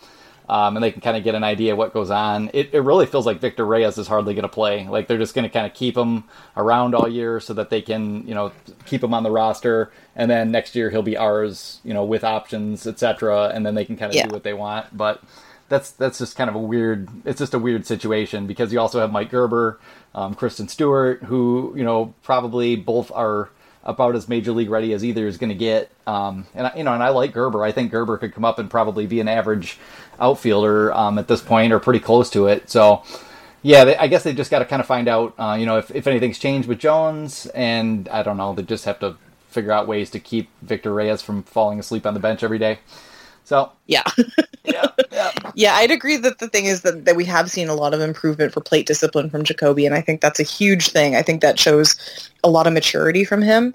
[0.48, 2.50] um, and they can kind of get an idea what goes on.
[2.54, 4.88] It, it really feels like Victor Reyes is hardly going to play.
[4.88, 6.24] Like they're just going to kind of keep him
[6.56, 8.52] around all year so that they can, you know,
[8.86, 12.24] keep him on the roster, and then next year he'll be ours, you know, with
[12.24, 13.52] options, etc.
[13.54, 14.28] And then they can kind of yeah.
[14.28, 15.22] do what they want, but
[15.70, 17.08] that's that's just kind of a weird.
[17.26, 19.80] It's just a weird situation because you also have Mike Gerber,
[20.14, 23.50] um, Christin Stewart, who you know probably both are
[23.84, 25.90] about as major league ready as either is going to get.
[26.06, 27.64] Um, and I, you know, and I like Gerber.
[27.64, 29.78] I think Gerber could come up and probably be an average
[30.20, 32.70] outfielder um, at this point, or pretty close to it.
[32.70, 33.04] So,
[33.62, 35.78] yeah, they, I guess they just got to kind of find out, uh, you know,
[35.78, 39.16] if, if anything's changed with Jones, and I don't know, they just have to
[39.50, 42.80] figure out ways to keep Victor Reyes from falling asleep on the bench every day.
[43.44, 44.04] So yeah,
[44.64, 45.74] yeah, yeah, yeah.
[45.76, 48.54] I'd agree that the thing is that, that we have seen a lot of improvement
[48.54, 51.16] for plate discipline from Jacoby, and I think that's a huge thing.
[51.16, 51.96] I think that shows
[52.44, 53.74] a lot of maturity from him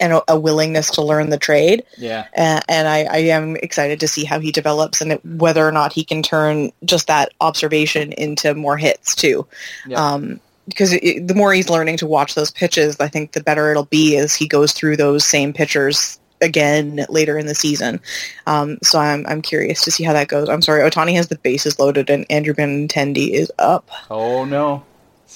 [0.00, 1.84] and a, a willingness to learn the trade.
[1.96, 5.66] Yeah, uh, and I, I, am excited to see how he develops and it, whether
[5.66, 9.46] or not he can turn just that observation into more hits too.
[9.86, 10.04] Yeah.
[10.04, 13.70] Um, because it, the more he's learning to watch those pitches, I think the better
[13.70, 18.00] it'll be as he goes through those same pitchers again later in the season.
[18.46, 20.48] Um, so I'm I'm curious to see how that goes.
[20.48, 23.88] I'm sorry, Otani has the bases loaded and Andrew Benintendi is up.
[24.10, 24.84] Oh no.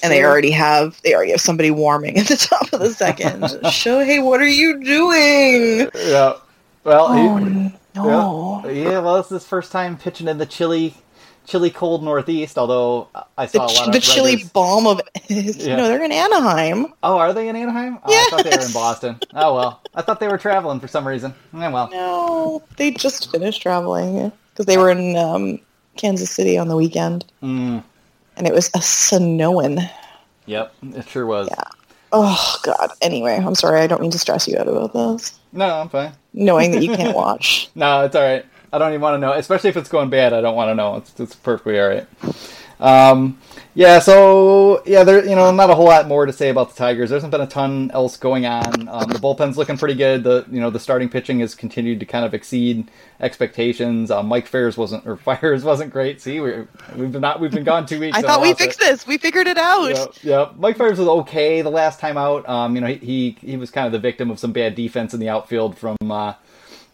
[0.01, 3.43] And they already have they already have somebody warming at the top of the second.
[3.43, 5.89] Shohei, what are you doing?
[5.95, 6.33] Yeah.
[6.83, 8.67] Well, oh, he, no.
[8.67, 10.95] Yeah, well, it's his first time pitching in the chilly
[11.45, 12.57] chilly cold northeast.
[12.57, 15.75] Although I saw the, a lot the of chilly balm of yeah.
[15.75, 16.87] no, they're in Anaheim.
[17.03, 17.99] Oh, are they in Anaheim?
[18.03, 18.27] Oh, yes.
[18.27, 19.19] I thought they were in Boston.
[19.33, 21.33] Oh well, I thought they were traveling for some reason.
[21.53, 25.59] Yeah, well, no, they just finished traveling because they were in um,
[25.97, 27.83] Kansas City on the weekend, mm.
[28.37, 29.79] and it was a snowing.
[30.45, 31.47] Yep, it sure was.
[31.49, 31.63] Yeah.
[32.13, 32.91] Oh God.
[33.01, 33.81] Anyway, I'm sorry.
[33.81, 35.37] I don't mean to stress you out about this.
[35.51, 36.13] No, I'm fine.
[36.33, 37.69] Knowing that you can't watch.
[37.75, 38.45] no, it's all right.
[38.73, 40.33] I don't even want to know, especially if it's going bad.
[40.33, 40.95] I don't want to know.
[40.95, 42.07] It's, it's perfectly all right.
[42.79, 43.39] Um,
[43.75, 46.75] yeah, so yeah, there you know not a whole lot more to say about the
[46.75, 47.09] Tigers.
[47.09, 48.89] There hasn't been a ton else going on.
[48.89, 50.23] Um, the bullpen's looking pretty good.
[50.23, 54.11] The you know the starting pitching has continued to kind of exceed expectations.
[54.11, 56.19] Uh, Mike Fiers wasn't or Fires wasn't great.
[56.19, 58.17] See, we have been not we've been gone two weeks.
[58.17, 58.85] I thought we fixed it.
[58.85, 59.07] this.
[59.07, 59.89] We figured it out.
[59.89, 62.47] Yeah, yeah, Mike Fiers was okay the last time out.
[62.49, 65.13] Um, you know he, he, he was kind of the victim of some bad defense
[65.13, 65.95] in the outfield from.
[66.01, 66.33] Uh,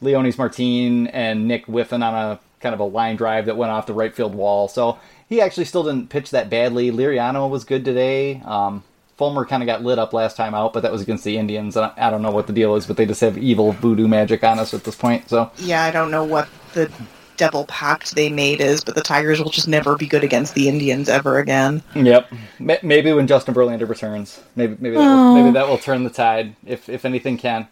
[0.02, 3.86] Leonys Martin and Nick whiffing on a kind of a line drive that went off
[3.86, 4.68] the right field wall.
[4.68, 6.92] So he actually still didn't pitch that badly.
[6.92, 8.42] Liriano was good today.
[8.46, 8.84] Um,
[9.18, 11.76] Fulmer kind of got lit up last time out, but that was against the Indians.
[11.76, 14.08] And I, I don't know what the deal is, but they just have evil voodoo
[14.08, 15.30] magic on us at this point.
[15.30, 16.90] So Yeah, I don't know what the
[17.36, 20.68] devil pact they made is, but the Tigers will just never be good against the
[20.68, 21.82] Indians ever again.
[21.96, 22.32] Yep.
[22.60, 26.56] Maybe when Justin Verlander returns, maybe maybe that will, maybe that will turn the tide
[26.66, 27.68] if if anything can.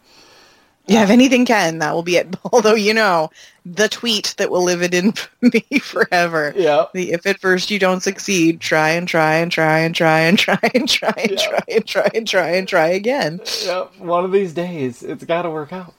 [0.88, 2.36] Yeah, if anything can, that will be it.
[2.52, 3.30] Although you know,
[3.66, 6.54] the tweet that will live it in me forever.
[6.56, 6.86] Yeah.
[6.94, 10.38] The if at first you don't succeed, try and try and try and try and
[10.40, 11.38] try and try and Yeah.
[11.38, 13.42] try and try and try and try again.
[13.66, 13.98] Yep.
[14.00, 15.94] One of these days, it's got to work out.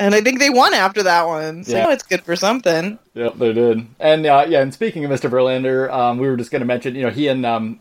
[0.00, 1.90] And I think they won after that one, so Yeah.
[1.90, 3.00] it's good for something.
[3.14, 3.84] Yep, they did.
[3.98, 5.28] And uh, yeah, and speaking of Mr.
[5.28, 7.80] Verlander, um, we were just going to mention, you know, he and um,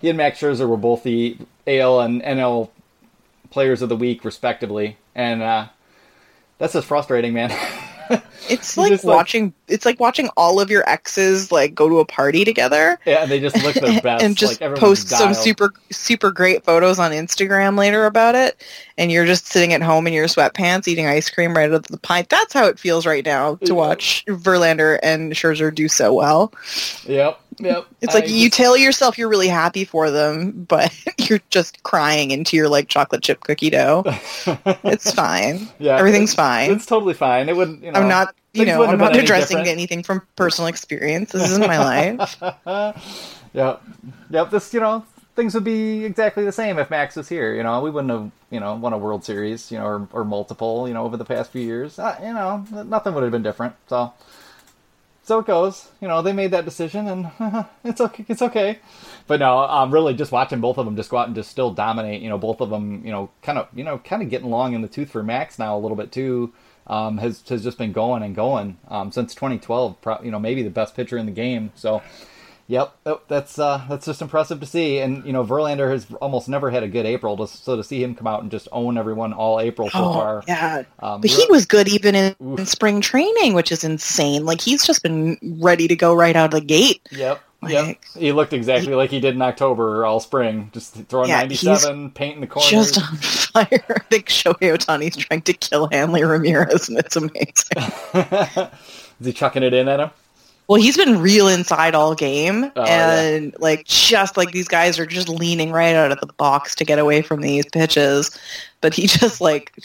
[0.00, 2.68] he and Max Scherzer were both the AL and NL
[3.50, 5.68] Players of the Week, respectively, and uh,
[6.58, 7.50] that's just frustrating, man.
[8.48, 9.52] It's like just, like- watching.
[9.66, 13.00] it's like watching all of your exes like go to a party together.
[13.04, 16.64] yeah, and they just look their best, and just like post some super super great
[16.64, 18.62] photos on Instagram later about it,
[18.96, 21.82] and you're just sitting at home in your sweatpants eating ice cream right out of
[21.88, 22.28] the pint.
[22.28, 26.52] That's how it feels right now to watch Verlander and Scherzer do so well.
[27.06, 27.86] Yep, yep.
[28.00, 31.82] It's like I you just- tell yourself you're really happy for them, but you're just
[31.82, 34.04] crying into your like chocolate chip cookie dough.
[34.84, 35.68] It's fine.
[35.78, 36.70] Yeah, everything's it's- fine.
[36.72, 37.48] It's totally fine.
[37.48, 37.82] It wouldn't.
[37.82, 39.68] You know, I'm not, you know, I'm not any addressing different.
[39.68, 41.32] anything from personal experience.
[41.32, 41.78] This isn't my
[42.18, 42.36] life.
[43.52, 43.82] Yep.
[44.30, 44.50] Yep.
[44.50, 47.54] This, you know, things would be exactly the same if Max was here.
[47.54, 50.24] You know, we wouldn't have, you know, won a World Series, you know, or, or
[50.24, 51.98] multiple, you know, over the past few years.
[51.98, 53.74] Uh, you know, nothing would have been different.
[53.88, 54.12] So,
[55.26, 55.88] so it goes.
[56.00, 58.24] You know, they made that decision, and it's okay.
[58.28, 58.78] It's okay.
[59.26, 61.72] But no, um, really, just watching both of them just go out and just still
[61.72, 62.22] dominate.
[62.22, 64.72] You know, both of them, you know, kind of, you know, kind of getting long
[64.72, 66.52] in the tooth for Max now a little bit too.
[66.86, 70.00] Um, has has just been going and going um, since 2012.
[70.00, 71.72] Pro- you know, maybe the best pitcher in the game.
[71.74, 72.02] So.
[72.68, 74.98] Yep, oh, that's uh, that's just impressive to see.
[74.98, 78.02] And you know, Verlander has almost never had a good April, to, so to see
[78.02, 80.42] him come out and just own everyone all April so Oh, far.
[80.48, 80.82] yeah.
[80.98, 84.44] Um, But he was good even in, in spring training, which is insane.
[84.44, 87.02] Like he's just been ready to go right out of the gate.
[87.12, 87.86] Yep, yep.
[87.86, 92.10] Like- He looked exactly like he did in October all spring, just throwing Yeah, 97,
[92.10, 92.68] painting the corners.
[92.68, 93.66] Just on fire.
[93.96, 97.76] I think Shohei Otani's trying to kill Hanley Ramirez, and it's amazing.
[99.20, 100.10] Is he chucking it in at him?
[100.68, 103.20] Well, he's been real inside all game, Oh, yeah.
[103.20, 106.84] and like just like these guys are just leaning right out of the box to
[106.84, 108.38] get away from these pitches,
[108.80, 109.72] but he just like.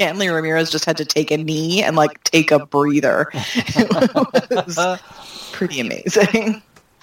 [0.00, 3.28] Hanley Ramirez just had to take a knee and like take a breather.
[3.76, 5.00] It was
[5.52, 6.60] pretty amazing.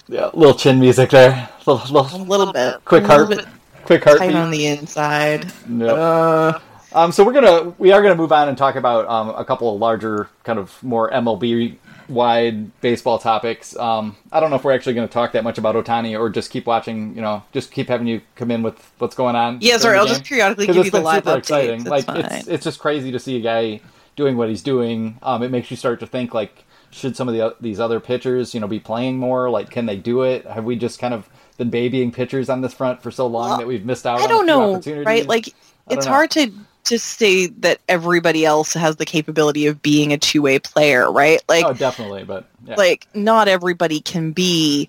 [0.08, 1.48] Yeah, little chin music there.
[1.66, 2.84] Little, A little little bit.
[2.84, 3.46] quick a heart, bit
[3.84, 4.34] quick tight heartbeat.
[4.36, 5.50] on the inside.
[5.70, 5.88] Yep.
[5.96, 6.58] Uh,
[6.92, 9.72] Um, so we're gonna we are gonna move on and talk about um, a couple
[9.72, 11.76] of larger kind of more MLB
[12.10, 13.76] wide baseball topics.
[13.76, 16.28] Um, I don't know if we're actually going to talk that much about Otani or
[16.28, 17.14] just keep watching.
[17.14, 19.58] You know, just keep having you come in with what's going on.
[19.60, 20.14] yeah, sorry, I'll game.
[20.14, 21.38] just periodically give you the live super updates.
[21.38, 21.80] exciting.
[21.80, 22.20] It's like fine.
[22.20, 23.80] it's it's just crazy to see a guy
[24.16, 25.18] doing what he's doing.
[25.22, 28.52] Um, it makes you start to think like, should some of the these other pitchers,
[28.54, 29.48] you know, be playing more?
[29.48, 30.44] Like, can they do it?
[30.46, 33.58] Have we just kind of been babying pitchers on this front for so long Well,
[33.58, 34.18] that we've missed out?
[34.20, 35.26] I on don't know, right?
[35.26, 35.54] Like,
[35.88, 36.12] it's know.
[36.12, 36.52] hard to
[36.90, 41.40] to say that everybody else has the capability of being a two way player, right?
[41.48, 42.74] Like, oh, definitely, but yeah.
[42.74, 44.88] like not everybody can be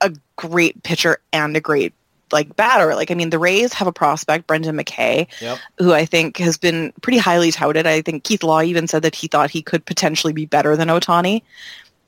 [0.00, 1.94] a great pitcher and a great
[2.32, 2.96] like batter.
[2.96, 5.58] Like, I mean, the Rays have a prospect, Brendan McKay, yep.
[5.78, 7.86] who I think has been pretty highly touted.
[7.86, 10.88] I think Keith Law even said that he thought he could potentially be better than
[10.88, 11.42] Otani,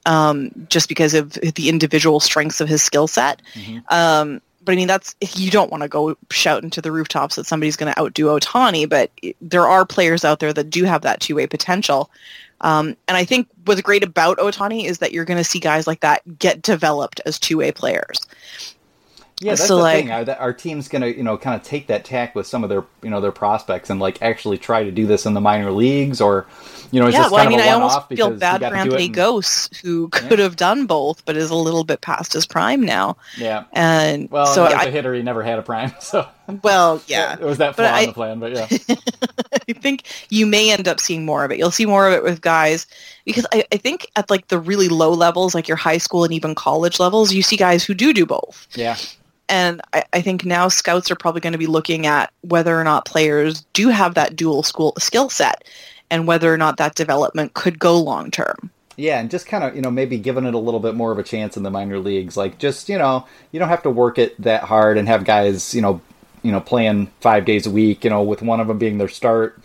[0.05, 3.41] um, just because of the individual strengths of his skill set.
[3.55, 3.83] Mhm.
[3.93, 7.47] Um, but I mean, that's you don't want to go shouting to the rooftops that
[7.47, 11.21] somebody's going to outdo Otani, but there are players out there that do have that
[11.21, 12.11] two way potential.
[12.61, 15.87] Um, and I think what's great about Otani is that you're going to see guys
[15.87, 18.19] like that get developed as two way players.
[19.43, 20.11] Yeah, that's So, the like- thing.
[20.13, 22.85] Our, our team's gonna, you know, kind of take that tack with some of their,
[23.03, 26.21] you know, their prospects and like actually try to do this in the minor leagues,
[26.21, 26.47] or,
[26.93, 28.61] you know, it's yeah, just well, I kind mean, of a I almost feel bad
[28.61, 28.79] for to do it.
[28.79, 32.47] Anthony in- Gose, who could have done both, but is a little bit past his
[32.47, 33.17] prime now.
[33.37, 33.65] Yeah.
[33.73, 36.27] And Well, so, as a I, hitter, he never had a prime, so
[36.63, 38.39] well, yeah, it was that flaw I- in the plan.
[38.41, 38.67] But yeah,
[39.69, 41.59] I think you may end up seeing more of it.
[41.59, 42.87] You'll see more of it with guys
[43.25, 46.33] because I, I think at like the really low levels, like your high school and
[46.33, 48.69] even college levels, you see guys who do do both.
[48.75, 48.97] yeah,
[49.53, 52.85] And I, I think now scouts are probably going to be looking at whether or
[52.85, 55.65] not players do have that dual school skill set
[56.11, 58.71] and whether or not that development could go long term.
[58.97, 61.19] yeah, and just kind of, you know, maybe giving it a little bit more of
[61.19, 62.35] a chance in the minor leagues.
[62.35, 65.75] Like, just you know, you don't have to work it that hard and have guys,
[65.75, 66.01] you know,
[66.43, 68.05] you know, playing five days a week.
[68.05, 69.61] You know, with one of them being their start.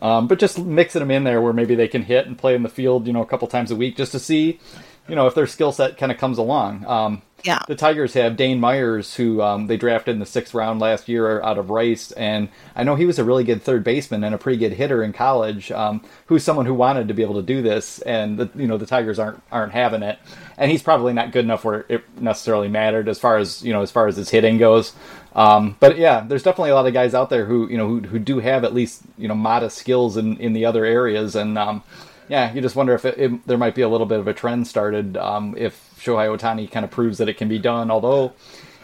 [0.00, 2.62] Um, but just mixing them in there where maybe they can hit and play in
[2.62, 4.60] the field, you know, a couple times a week just to see,
[5.08, 6.84] you know, if their skill set kind of comes along.
[6.86, 7.60] Um, Yeah.
[7.66, 11.42] the Tigers have Dane Myers, who um, they drafted in the sixth round last year
[11.42, 14.38] out of Rice, and I know he was a really good third baseman and a
[14.38, 15.72] pretty good hitter in college.
[15.72, 18.78] Um, who's someone who wanted to be able to do this, and the, you know
[18.78, 20.18] the Tigers aren't aren't having it,
[20.56, 23.82] and he's probably not good enough where it necessarily mattered as far as you know
[23.82, 24.92] as far as his hitting goes.
[25.34, 28.00] Um, but yeah, there's definitely a lot of guys out there who you know who,
[28.00, 31.58] who do have at least you know modest skills in in the other areas, and
[31.58, 31.82] um,
[32.28, 34.34] yeah, you just wonder if it, it, there might be a little bit of a
[34.34, 37.90] trend started um, if Shohei Ohtani kind of proves that it can be done.
[37.90, 38.32] Although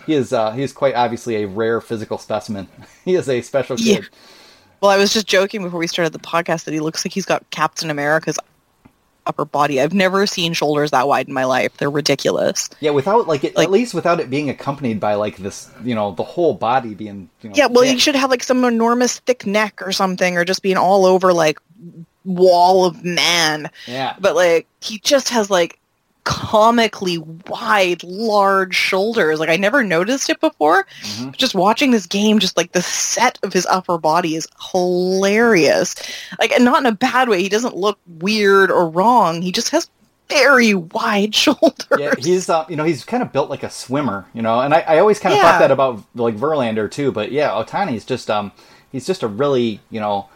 [0.07, 2.68] he is uh, he is quite obviously a rare physical specimen.
[3.04, 3.85] he is a special kid.
[3.87, 4.00] Yeah.
[4.81, 7.26] Well, I was just joking before we started the podcast that he looks like he's
[7.26, 8.38] got Captain America's
[9.26, 9.81] upper body.
[9.81, 11.76] I've never seen shoulders that wide in my life.
[11.76, 12.70] They're ridiculous.
[12.81, 15.94] Yeah, without like, it, Like- at least without it being accompanied by like this, you
[15.96, 17.28] know, the whole body being.
[17.42, 20.37] You know, Yeah, well, yeah, you should have like some enormous thick neck or something,
[20.38, 21.59] or just being all over like
[22.24, 23.70] wall of man.
[23.87, 24.14] yeah.
[24.20, 25.78] But like he just has like
[26.28, 27.16] comically
[27.48, 29.40] wide, large shoulders.
[29.40, 30.86] Like I never noticed it before.
[31.02, 31.34] Mhm.
[31.36, 35.94] Just watching this game, just like the set of his upper body is hilarious.
[36.38, 37.42] Like, and not in a bad way.
[37.42, 39.40] He doesn't look weird or wrong.
[39.42, 39.88] He just has
[40.28, 41.86] very wide shoulders.
[41.98, 44.74] Yeah, he's uh, you know he's kind of built like a swimmer, you know, and
[44.74, 45.50] I, I always kind of Yeah.
[45.52, 47.10] thought that about like Verlander too.
[47.10, 48.52] But yeah, Ohtani's just um
[48.92, 50.28] he's just a really you know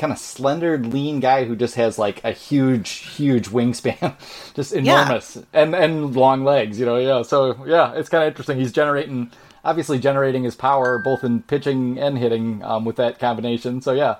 [0.00, 4.16] kind of slender, lean guy who just has like a huge, huge wingspan,
[4.54, 6.96] just enormous, and and long legs, you know.
[6.96, 8.58] Yeah, so yeah, it's kind of interesting.
[8.58, 9.30] He's generating
[9.64, 13.80] obviously generating his power both in pitching and hitting um, with that combination.
[13.82, 14.16] So yeah.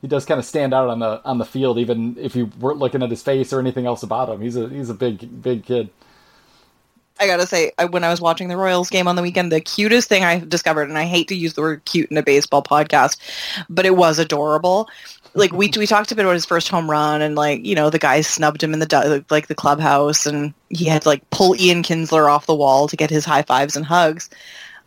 [0.00, 2.80] He does kind of stand out on the on the field, even if you weren't
[2.80, 4.40] looking at his face or anything else about him.
[4.40, 5.90] He's a he's a big big kid.
[7.20, 10.08] I gotta say, when I was watching the Royals game on the weekend, the cutest
[10.08, 13.18] thing I discovered, and I hate to use the word cute in a baseball podcast,
[13.68, 14.88] but it was adorable.
[15.34, 17.90] Like we we talked a bit about his first home run, and like you know
[17.90, 21.54] the guys snubbed him in the like the clubhouse, and he had to like pull
[21.56, 24.28] Ian Kinsler off the wall to get his high fives and hugs.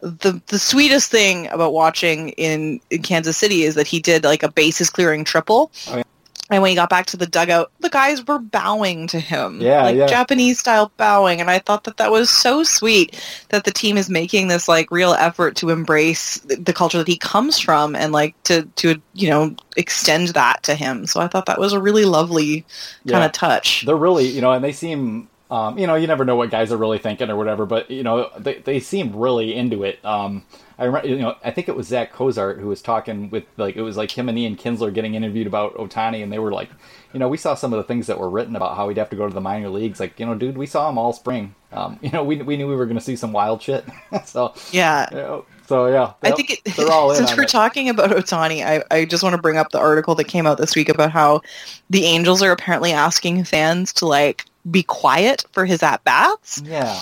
[0.01, 4.43] The the sweetest thing about watching in, in Kansas City is that he did like
[4.43, 5.71] a bases clearing triple.
[5.87, 6.03] Oh, yeah.
[6.51, 9.81] And when he got back to the dugout, the guys were bowing to him, Yeah,
[9.83, 10.05] like yeah.
[10.05, 14.11] Japanese style bowing, and I thought that that was so sweet that the team is
[14.11, 18.35] making this like real effort to embrace the culture that he comes from and like
[18.43, 21.07] to to you know extend that to him.
[21.07, 22.61] So I thought that was a really lovely
[23.07, 23.25] kind Yeah.
[23.25, 23.83] of touch.
[23.85, 26.71] they're really you know and they seem um, you know you never know what guys
[26.71, 30.43] are really thinking or whatever but you know they, they seem really into it um,
[30.77, 33.75] I remember you know I think it was Zack Cozart who was talking with like
[33.75, 36.69] it was like him and Ian Kinsler getting interviewed about Ohtani and they were like
[37.13, 39.09] you know we saw some of the things that were written about how he'd have
[39.11, 41.55] to go to the minor leagues like you know dude we saw him all spring
[41.71, 43.85] um, you know we, we knew we were going to see some wild shit
[44.25, 45.07] so Yeah.
[45.11, 47.49] you know, so yeah I think it, all since we're it.
[47.49, 50.57] talking about Ohtani, I, I just want to bring up the article that came out
[50.57, 51.41] this week about how
[51.89, 56.61] the Angels are apparently asking fans to like be quiet for his at bats.
[56.65, 56.99] yeah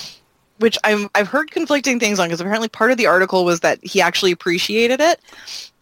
[0.63, 3.79] which I'm I've heard conflicting things on because apparently part of the article was that
[3.83, 5.19] he actually appreciated it.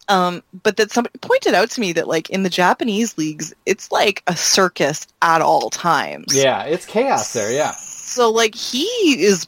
[0.08, 3.92] Um, but that somebody pointed out to me that like in the Japanese leagues, it's
[3.92, 6.34] like a circus at all times.
[6.34, 8.84] yeah it's chaos there yeah So like he
[9.22, 9.46] is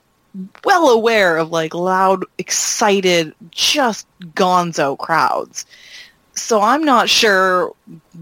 [0.65, 5.67] well aware of like loud, excited, just gonzo crowds.
[6.37, 7.73] So I'm not sure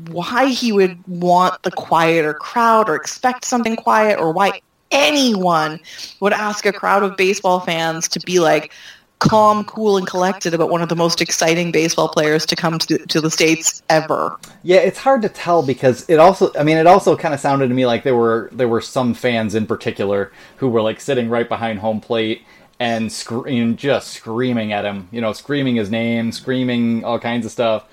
[0.09, 5.81] why he would want the quieter crowd or expect something quiet or why anyone
[6.21, 8.73] would ask a crowd of baseball fans to be like
[9.19, 12.99] calm, cool, and collected about one of the most exciting baseball players to come to,
[12.99, 14.37] to the States ever.
[14.63, 17.69] Yeah, it's hard to tell because it also I mean it also kind of sounded
[17.69, 21.29] to me like there were there were some fans in particular who were like sitting
[21.29, 22.43] right behind home plate
[22.81, 27.53] and scream just screaming at him, you know, screaming his name, screaming all kinds of
[27.53, 27.87] stuff.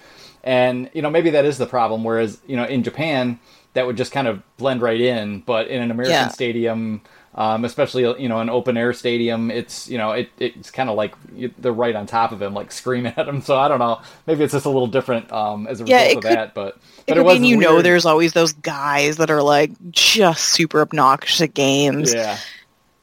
[0.43, 3.39] And you know, maybe that is the problem whereas, you know, in Japan
[3.73, 6.27] that would just kind of blend right in, but in an American Yeah.
[6.29, 7.01] stadium
[7.35, 10.95] um, especially you know an open air stadium, it's you know it it's kind of
[10.97, 13.41] like you, they're right on top of him, like screaming at him.
[13.41, 14.01] So I don't know.
[14.25, 16.53] Maybe it's just a little different um, as a Yeah, result of could- that.
[16.55, 19.71] But It but could was mean you know there's always those guys that are like
[19.91, 22.13] just super obnoxious at games.
[22.13, 22.35] Yeah.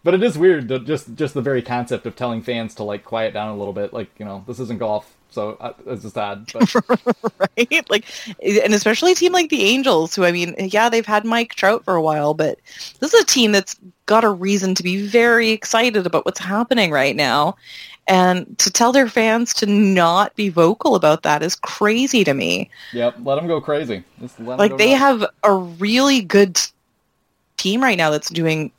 [0.03, 3.33] But it is weird, just just the very concept of telling fans to like quiet
[3.33, 3.93] down a little bit.
[3.93, 6.75] Like you know, this isn't golf, so uh, it's just sad, But
[7.59, 7.91] right?
[7.91, 8.07] Like,
[8.43, 11.85] and especially a team like the Angels, who I mean, yeah, they've had Mike Trout
[11.85, 12.59] for a while, but
[13.01, 13.77] this is a team that's
[14.07, 17.55] got a reason to be very excited about what's happening right now.
[18.09, 22.71] And to tell their fans to not be vocal about that is crazy to me.
[22.93, 24.05] yep, let them go crazy.
[24.21, 26.59] Just let 'em Like go they have a really good
[27.59, 28.71] team right now that's doing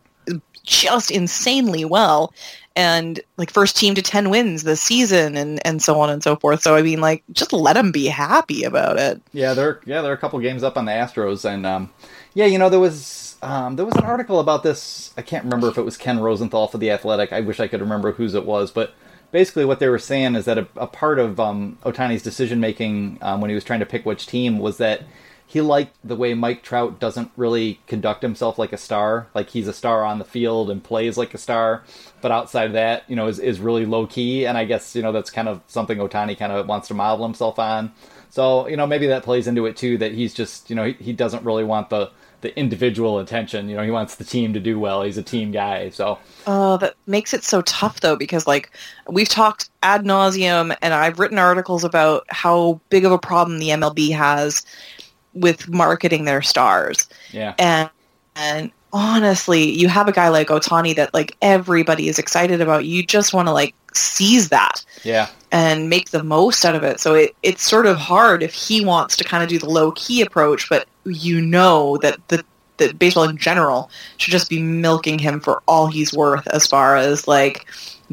[0.64, 2.34] just insanely well
[2.78, 6.36] and like first team to 10 wins this season and and so on and so
[6.38, 6.62] forth.
[6.62, 9.22] So i mean like just let them be happy about it.
[9.34, 11.90] Yeah they're yeah they're a couple games up on the astros and um
[12.36, 15.14] yeah you know there was um, there was an article about this.
[15.16, 17.34] I can't remember if it was ken rosenthal for the athletic.
[17.34, 18.94] I wish i could remember whose it was but
[19.32, 23.18] basically what they were saying is that a, a part of um, ohtani's decision making
[23.22, 25.02] um, when he was trying to pick which team was that
[25.50, 29.28] he liked the way Mike Trout doesn't really conduct himself like a star.
[29.34, 31.84] Like he's a star on the field and plays like a star,
[32.22, 34.46] but outside of that, you know, is, is really low key.
[34.46, 37.26] And I guess you know that's kind of something Ohtani kind of wants to model
[37.26, 37.94] himself on.
[38.30, 39.98] So you know maybe that plays into it too.
[39.98, 43.68] That he's just you know he, he doesn't really want the the individual attention.
[43.70, 45.02] You know, he wants the team to do well.
[45.02, 45.90] He's a team guy.
[45.90, 48.72] So uh, that makes it so tough though, because like
[49.10, 53.70] we've talked ad nauseum, and I've written articles about how big of a problem the
[53.70, 54.66] MLB has
[55.40, 57.08] with marketing their stars.
[57.32, 57.56] Yeah.
[57.60, 57.90] And
[58.36, 62.86] and honestly, you have a guy like Ohtani that like everybody is excited about.
[62.86, 64.86] You just want to like seize that.
[65.04, 65.28] Yeah.
[65.52, 67.00] And make the most out of it.
[67.00, 69.92] So it, it's sort of hard if he wants to kind of do the low
[69.94, 72.44] key approach, but you know that the
[72.78, 76.96] that baseball in general should just be milking him for all he's worth as far
[76.96, 77.66] as like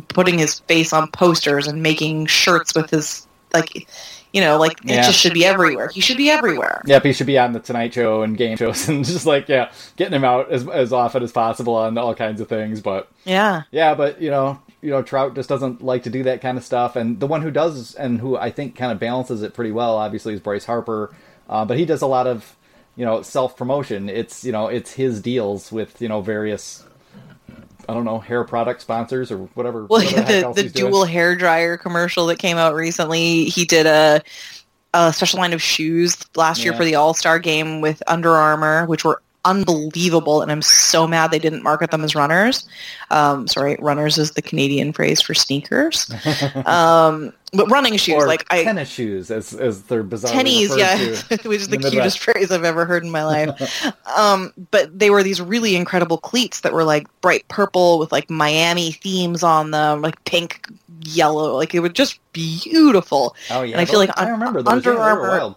[0.09, 3.89] putting his face on posters and making shirts with his like
[4.35, 5.01] you know, like yeah.
[5.01, 5.89] it just should be everywhere.
[5.89, 6.83] He should be everywhere.
[6.87, 9.71] Yep, he should be on the Tonight Show and game shows and just like yeah,
[9.97, 12.81] getting him out as as often as possible on all kinds of things.
[12.81, 16.41] But yeah, yeah, but you know, you know, Trout just doesn't like to do that
[16.41, 16.97] kind of stuff.
[16.97, 19.97] And the one who does and who I think kind of balances it pretty well,
[19.97, 21.15] obviously, is Bryce Harper.
[21.49, 22.57] Uh, but he does a lot of
[22.97, 24.09] you know self promotion.
[24.09, 26.85] It's you know it's his deals with you know various
[27.89, 29.87] I don't know hair product sponsors or whatever.
[29.87, 33.45] Well, whatever the the, the dual hair dryer commercial that came out recently.
[33.45, 34.23] He did a
[34.95, 36.65] a special line of shoes last yeah.
[36.65, 41.07] year for the All Star game with Under Armour, which were unbelievable, and I'm so
[41.07, 42.67] mad they didn't market them as runners.
[43.11, 46.11] Um, sorry, runners is the Canadian phrase for sneakers.
[46.67, 50.33] um, but running shoes, or like I, tennis shoes, as as they're bizarre.
[50.33, 50.99] Tennies, yeah,
[51.49, 53.87] which is the, the cutest phrase I've ever heard in my life.
[54.17, 58.29] um, but they were these really incredible cleats that were like bright purple with like
[58.29, 60.67] Miami themes on them, like pink,
[61.03, 63.37] yellow, like it was just beautiful.
[63.51, 64.73] Oh yeah, and I feel like I remember those.
[64.73, 65.55] Under yeah, Armour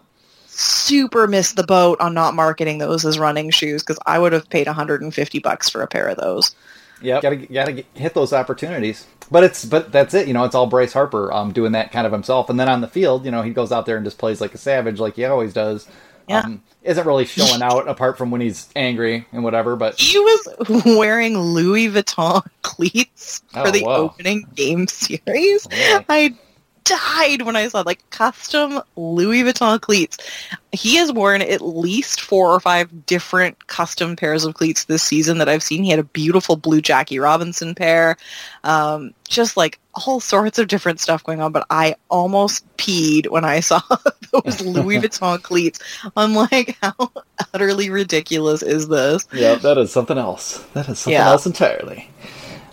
[0.57, 4.49] super missed the boat on not marketing those as running shoes because I would have
[4.49, 6.55] paid 150 bucks for a pair of those.
[7.01, 9.05] Yeah, gotta gotta hit those opportunities.
[9.29, 10.27] But it's but that's it.
[10.27, 12.81] You know, it's all Bryce Harper um, doing that kind of himself, and then on
[12.81, 15.15] the field, you know, he goes out there and just plays like a savage, like
[15.15, 15.87] he always does.
[16.27, 16.39] Yeah.
[16.39, 19.75] Um, isn't really showing out apart from when he's angry and whatever.
[19.75, 23.95] But he was wearing Louis Vuitton cleats for oh, the whoa.
[23.95, 25.67] opening game series.
[25.69, 26.05] Really?
[26.09, 26.35] I
[26.87, 30.17] died when I saw like custom Louis Vuitton cleats.
[30.71, 35.37] He has worn at least four or five different custom pairs of cleats this season
[35.39, 35.83] that I've seen.
[35.83, 38.17] He had a beautiful blue Jackie Robinson pair,
[38.63, 41.51] um, just like all sorts of different stuff going on.
[41.51, 43.81] But I almost peed when I saw
[44.31, 45.79] those Louis Vuitton cleats.
[46.15, 46.93] I'm like, how
[47.53, 49.27] utterly ridiculous is this?
[49.33, 50.59] Yeah, that is something else.
[50.73, 51.29] That is something Yeah.
[51.29, 52.09] else entirely.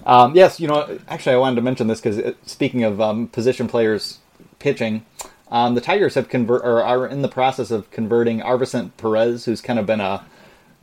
[0.07, 3.69] Um, yes, you know, actually, I wanted to mention this because speaking of um, position
[3.69, 4.19] players
[4.59, 5.05] pitching,
[5.51, 9.61] um, the Tigers have convert or are in the process of converting Arvicent Perez, who's
[9.61, 10.25] kind of been a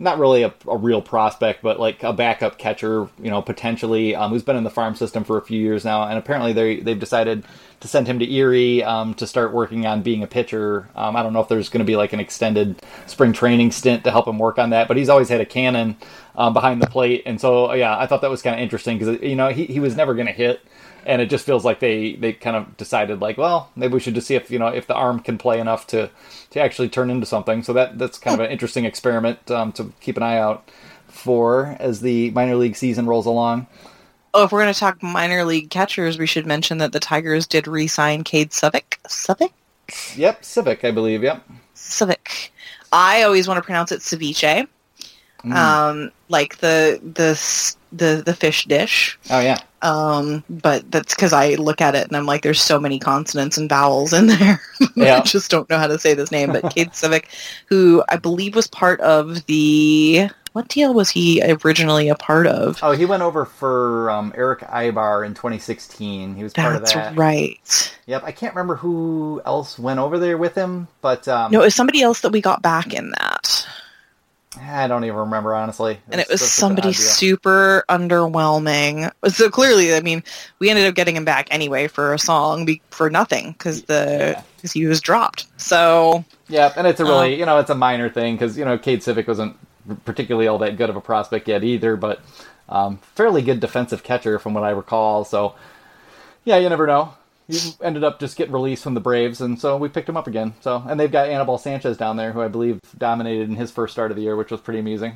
[0.02, 4.32] not really a, a real prospect, but like a backup catcher, you know, potentially, um,
[4.32, 7.00] who's been in the farm system for a few years now, and apparently they they've
[7.00, 7.46] decided
[7.80, 10.90] to send him to Erie um, to start working on being a pitcher.
[10.96, 14.04] Um, I don't know if there's going to be like an extended spring training stint
[14.06, 15.96] to help him work on that, but he's always had a cannon
[16.36, 19.22] um, behind the plate, and so yeah, I thought that was kind of interesting because
[19.22, 20.62] you know he he was never going to hit.
[21.06, 24.16] And it just feels like they, they kind of decided like, well, maybe we should
[24.16, 26.10] just see if you know if the arm can play enough to,
[26.52, 27.64] to actually turn into something.
[27.64, 30.70] So that that's kind of an interesting experiment um, to keep an eye out
[31.08, 33.68] for as the minor league season rolls along.
[34.34, 37.48] Oh, if we're going to talk minor league catchers, we should mention that the Tigers
[37.48, 38.98] did re-sign Kade Scivicque.
[39.08, 39.52] Savick?
[40.16, 41.22] Yep, Civic, I believe.
[41.22, 41.44] Yep.
[41.74, 42.54] Civic.
[42.94, 44.68] I always want to pronounce it ceviche,
[45.44, 45.56] Mm.
[45.56, 47.40] um, like the the
[47.92, 49.18] the the fish dish.
[49.30, 49.58] oh yeah.
[49.84, 53.58] Um, but that's because I look at it and I'm like, there's so many consonants
[53.58, 54.62] and vowels in there.
[54.96, 55.18] Yeah.
[55.18, 56.52] I just don't know how to say this name.
[56.52, 57.26] But Kade Scivicque,
[57.66, 62.78] who I believe was part of the what deal was he originally a part of?
[62.84, 66.36] Oh, he went over for um, Erick Aybar in 2016.
[66.36, 67.18] He was part That's of that.
[67.18, 67.98] right.
[68.06, 68.24] Yep.
[68.26, 71.76] I can't remember who else went over there with him, but um, No, it was
[71.76, 73.61] somebody else that we got back in that.
[74.60, 76.00] I don't even remember honestly.
[76.12, 79.12] and it was that's such an somebody super underwhelming.
[79.30, 80.24] So clearly, I mean,
[80.60, 84.34] we ended up getting him back anyway for a song be- for nothing because the
[84.36, 84.42] Yeah.
[84.58, 85.46] because he was dropped.
[85.58, 88.66] So Yeah, and it's a really Um, you know it's a minor thing because you
[88.66, 89.56] know Kade Scivicque wasn't
[90.06, 92.20] particularly all that good of a prospect yet either, but
[92.70, 95.26] Um, fairly good defensive catcher from what I recall.
[95.26, 95.56] So,
[96.46, 97.14] yeah, you never know.
[97.52, 100.28] He ended up just getting released from the Braves, and so we picked him up
[100.28, 100.54] again.
[100.62, 103.94] So, and they've got Anibal Sanchez down there, who I believe dominated in his first
[103.94, 105.16] start of the year, which was pretty amusing.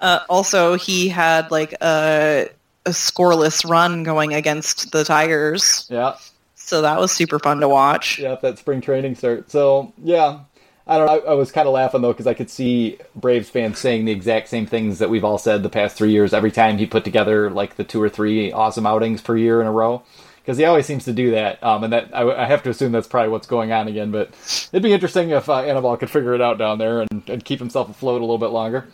[0.00, 2.48] Uh, also, he had like a,
[2.86, 5.86] a scoreless run going against the Tigers.
[5.90, 6.16] Yeah.
[6.54, 8.18] So that was super fun to watch.
[8.18, 9.50] Yeah, that spring training start.
[9.50, 10.40] So yeah,
[10.86, 11.08] I don't.
[11.08, 14.12] I, I was kind of laughing though because I could see Braves fans saying the
[14.12, 16.32] exact same things that we've all said the past three years.
[16.32, 19.66] Every time he put together like the two or three awesome outings per year in
[19.66, 20.02] a row,
[20.42, 21.62] because he always seems to do that.
[21.62, 24.10] Um, and that I, I, have to assume that's probably what's going on again.
[24.10, 24.30] But
[24.72, 27.60] it'd be interesting if uh, Anibal could figure it out down there and, and keep
[27.60, 28.88] himself afloat a little bit longer.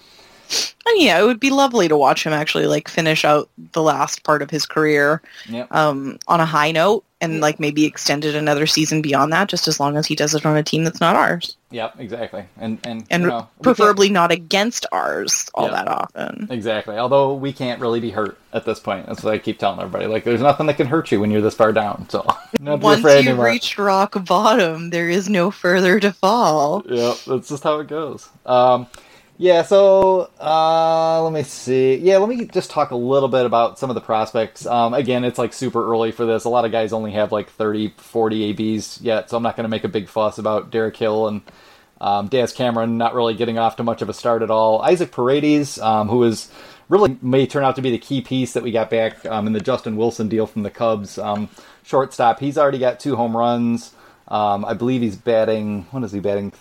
[0.87, 4.25] And yeah, it would be lovely to watch him actually like finish out the last
[4.25, 5.71] part of his career Yep.
[5.75, 9.67] um, on a high note and like maybe extend it another season beyond that, just
[9.69, 11.57] as long as he does it on a team that's not ours.
[11.73, 12.45] Yep, exactly.
[12.59, 15.73] And and And you know, preferably not against ours all Yeah.
[15.73, 16.47] that often.
[16.51, 16.97] Exactly.
[16.97, 19.07] Although we can't really be hurt at this point.
[19.07, 20.07] That's what I keep telling everybody.
[20.07, 22.09] Like, there's nothing that can hurt you when you're this far down.
[22.09, 22.25] So,
[22.61, 23.47] Once afraid you anymore.
[23.47, 26.83] reach rock bottom, there is no further to fall.
[26.89, 28.29] Yep, that's just how it goes.
[28.47, 28.87] Um,
[29.39, 31.97] yeah, so uh, let me see.
[31.97, 34.67] Yeah, let me just talk a little bit about some of the prospects.
[34.67, 36.43] Um, again, it's like super early for this.
[36.43, 39.63] A lot of guys only have like 30, 40 ABs yet, so I'm not going
[39.63, 41.43] to make a big fuss about Derek Hill and
[42.01, 44.83] um, Daz Cameron not really getting off to much of a start at all.
[44.83, 46.51] Isaac Paredes, um, who is
[46.89, 49.53] really may turn out to be the key piece that we got back um, in
[49.53, 51.17] the Justin Wilson deal from the Cubs.
[51.17, 51.49] Um,
[51.85, 53.93] shortstop, he's already got two home runs.
[54.27, 55.87] Um, I believe he's batting.
[55.93, 56.53] What is he batting?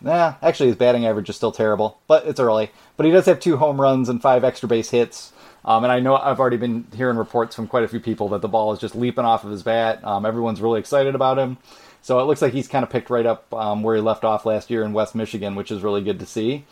[0.00, 2.70] Nah, actually, his batting average is still terrible, but it's early.
[2.96, 5.32] But he does have two home runs and five extra base hits.
[5.64, 8.40] Um, and I know I've already been hearing reports from quite a few people that
[8.40, 10.02] the ball is just leaping off of his bat.
[10.04, 11.58] Um, everyone's really excited about him.
[12.02, 14.46] So it looks like he's kind of picked right up um, where he left off
[14.46, 16.64] last year in West Michigan, which is really good to see.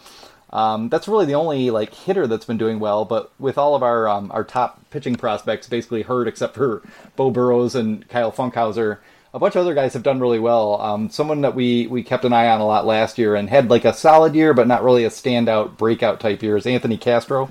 [0.51, 3.05] Um, that's really the only like hitter that's been doing well.
[3.05, 6.83] But with all of our um, our top pitching prospects basically hurt, except for
[7.17, 8.99] Beau Burrows and Kyle Funkhouser,
[9.35, 10.81] a bunch of other guys have done really well.
[10.81, 13.71] Um, someone that we we kept an eye on a lot last year and had
[13.71, 17.51] like a solid year, but not really a standout breakout type year is Anthony Castro,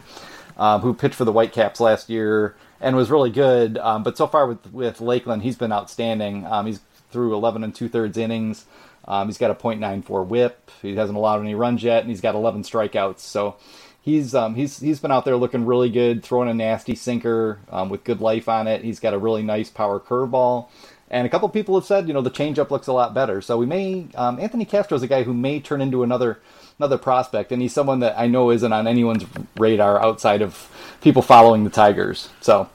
[0.58, 3.78] um, who pitched for the Whitecaps last year and was really good.
[3.78, 6.46] Um, but so far with with Lakeland, he's been outstanding.
[6.46, 6.80] Um, he's
[7.12, 8.66] through 11 and two thirds innings.
[9.08, 10.72] Um, he's got a .94 WHIP.
[10.82, 13.20] He hasn't allowed any runs yet, and he's got 11 strikeouts.
[13.20, 13.56] So
[14.02, 18.04] he's um, he's he's been out there looking really good, throwing a nasty sinker with
[18.04, 18.84] good life on it.
[18.84, 20.70] He's got a really nice power curveball.
[21.10, 23.42] And a couple people have said, you know, the changeup looks a lot better.
[23.42, 26.40] So we may um, Anthony Castro is a guy who may turn into another
[26.80, 29.26] another prospect, and he's someone that I know isn't on anyone's
[29.58, 30.70] radar outside of
[31.02, 32.30] people following the Tigers.
[32.42, 32.70] So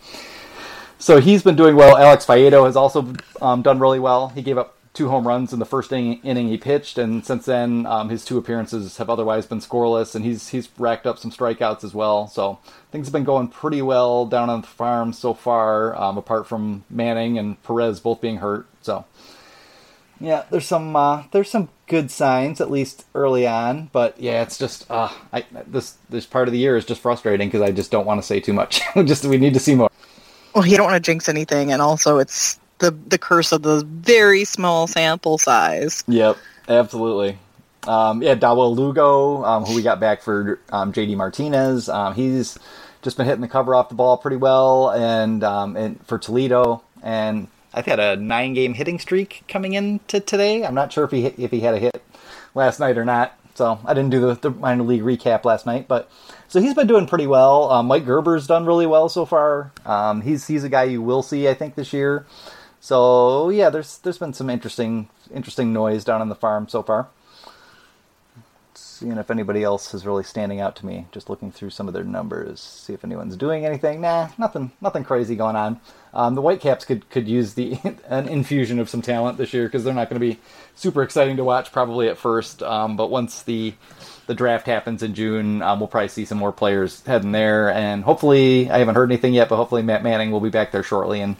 [0.98, 1.96] so he's been doing well.
[1.96, 4.28] Alex Faedo has also um, done really well.
[4.28, 7.46] He gave up two home runs in the first inning, inning he pitched, and since
[7.46, 11.30] then um, his two appearances have otherwise been scoreless, and he's he's racked up some
[11.30, 12.28] strikeouts as well.
[12.28, 12.58] So
[12.90, 16.84] things have been going pretty well down on the farm so far, um, apart from
[16.90, 18.66] Manning and Perez both being hurt.
[18.82, 19.04] So
[20.20, 24.58] yeah, there's some uh, there's some good signs at least early on, but yeah, it's
[24.58, 27.90] just uh, I, this this part of the year is just frustrating because I just
[27.90, 28.82] don't want to say too much.
[29.04, 29.90] just we need to see more.
[30.54, 33.82] Well, you don't want to jinx anything, and also it's the the curse of the
[33.86, 36.04] very small sample size.
[36.08, 36.36] Yep,
[36.68, 37.38] absolutely.
[37.84, 42.58] Um, yeah, Dawel Lugo, um, who we got back for um, JD Martinez, um, he's
[43.00, 46.82] just been hitting the cover off the ball pretty well, and um, and for Toledo,
[47.02, 50.64] and I've had a nine-game hitting streak coming into today.
[50.64, 52.04] I'm not sure if he hit, if he had a hit
[52.54, 55.88] last night or not, so I didn't do the, the minor league recap last night,
[55.88, 56.10] but
[56.48, 57.70] so he's been doing pretty well.
[57.70, 59.72] Um, Mike Gerber's done really well so far.
[60.22, 62.26] He's he's a guy you will see, I think, this year.
[62.82, 67.06] So yeah, there's there's been some interesting interesting noise down on the farm so far.
[68.74, 71.06] Seeing if anybody else is really standing out to me.
[71.12, 74.00] Just looking through some of their numbers, see if anyone's doing anything.
[74.00, 75.80] Nah, nothing nothing crazy going on.
[76.12, 77.78] Um, the Whitecaps could could use the
[78.08, 80.40] an infusion of some talent this year because they're not going to be
[80.74, 82.64] super exciting to watch probably at first.
[82.64, 83.74] Um, but once the
[84.26, 88.02] the draft happens in June, um, we'll probably see some more players heading there, and
[88.02, 91.20] hopefully I haven't heard anything yet, but hopefully Matt Manning will be back there shortly
[91.20, 91.36] and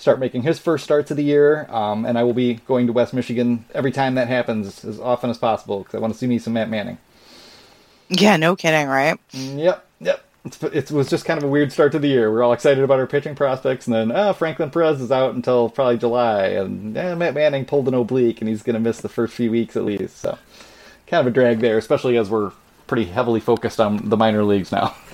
[0.00, 1.66] start making his first starts of the year.
[1.70, 5.30] Um, and I will be going to West Michigan every time that happens as often
[5.30, 6.98] as possible because I want to see me some Matt Manning.
[8.08, 9.18] Yeah, no kidding, right?
[9.32, 10.24] Yep, yep.
[10.44, 12.32] It's, it was just kind of a weird start to the year.
[12.32, 15.68] We're all excited about our pitching prospects, and then oh, Franklin Perez is out until
[15.68, 19.08] probably July, and eh, Matt Manning pulled an oblique, and he's going to miss the
[19.10, 20.16] first few weeks at least.
[20.16, 20.38] So,
[21.06, 22.52] kind of a drag there, especially as we're
[22.86, 24.96] pretty heavily focused on the minor leagues now.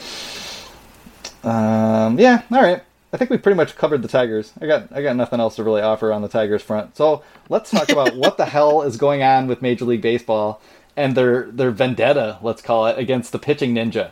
[1.46, 2.82] Um, yeah, all right.
[3.16, 4.52] I think we pretty much covered the Tigers.
[4.60, 6.98] I got I got nothing else to really offer on the Tigers front.
[6.98, 10.60] So let's talk about what the hell is going on with Major League Baseball
[10.98, 14.10] and their their vendetta, let's call it, against the pitching ninja.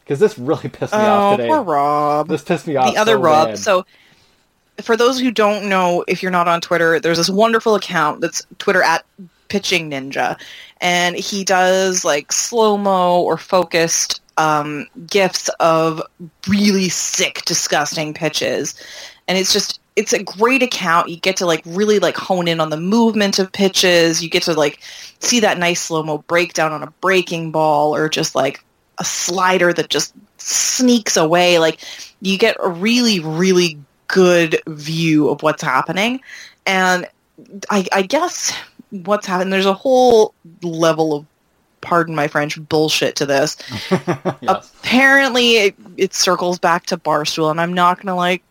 [0.00, 1.48] because this really pissed me oh, off today.
[1.50, 2.28] poor Rob.
[2.28, 2.94] This pissed me off.
[2.94, 3.48] the other so Rob.
[3.48, 3.58] bad.
[3.58, 3.84] So,
[4.80, 8.42] for those who don't know, if you're not on Twitter, there's this wonderful account that's
[8.58, 9.04] Twitter at
[9.48, 10.40] Pitching Ninja,
[10.80, 16.02] and he does like slow mo or focused um, gifs of
[16.48, 18.74] really sick, disgusting pitches,
[19.28, 21.08] and it's just it's a great account.
[21.08, 24.22] You get to like really like hone in on the movement of pitches.
[24.22, 24.80] You get to like
[25.18, 28.64] see that nice slow mo breakdown on a breaking ball or just like
[28.98, 31.58] a slider that just sneaks away.
[31.58, 31.80] Like
[32.20, 36.20] you get a really, really good view of what's happening.
[36.66, 37.06] And
[37.70, 38.52] I, I guess
[38.90, 41.26] what's happening, there's a whole level of,
[41.80, 43.56] pardon my French, bullshit to this.
[43.90, 44.72] yes.
[44.80, 48.42] Apparently it, it circles back to Barstool, and I'm not going to like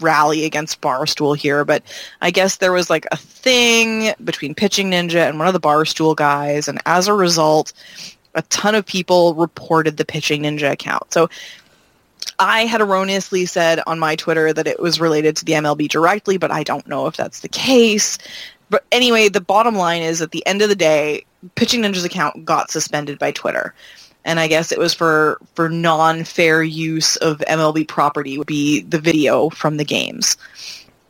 [0.00, 1.82] rally against Barstool here, but
[2.20, 6.16] I guess there was like a thing between Pitching Ninja and one of the Barstool
[6.16, 7.72] guys, and as a result,
[8.34, 11.12] a ton of people reported the Pitching Ninja account.
[11.12, 11.28] So
[12.38, 16.38] I had erroneously said on my Twitter that it was related to the MLB directly,
[16.38, 18.18] but I don't know if that's the case.
[18.70, 21.24] But anyway, the bottom line is at the end of the day,
[21.54, 23.74] Pitching Ninja's account got suspended by Twitter.
[24.24, 29.00] And I guess it was for, for non-fair use of MLB property would be the
[29.00, 30.36] video from the games.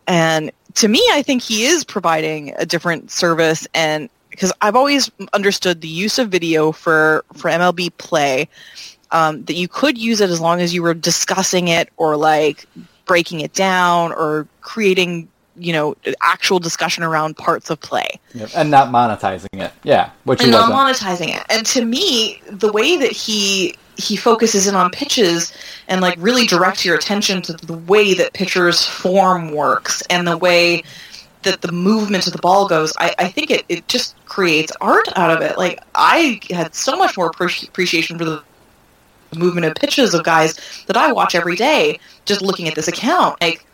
[0.06, 5.10] And to me, I think he is providing a different service and because I've always
[5.34, 8.48] understood the use of video for, for MLB play
[9.10, 12.64] um, that you could use it as long as you were discussing it or like
[13.04, 15.28] breaking it down or creating
[15.64, 18.50] you know actual discussion around parts of play Yep.
[18.56, 19.72] And not monetizing it.
[19.82, 20.10] Yeah.
[20.24, 21.06] Which and not wasn't.
[21.06, 25.52] monetizing it and to me the way that he he focuses in on pitches
[25.88, 30.38] and like really directs your attention to the way that pitchers form works and the
[30.38, 30.82] way
[31.42, 35.08] that the movement of the ball goes i, I think it, it just creates art
[35.16, 38.42] out of it like i had so much more appreci- appreciation for the
[39.36, 43.40] movement of pitches of guys that I watch every day just looking at this account.
[43.40, 43.64] Like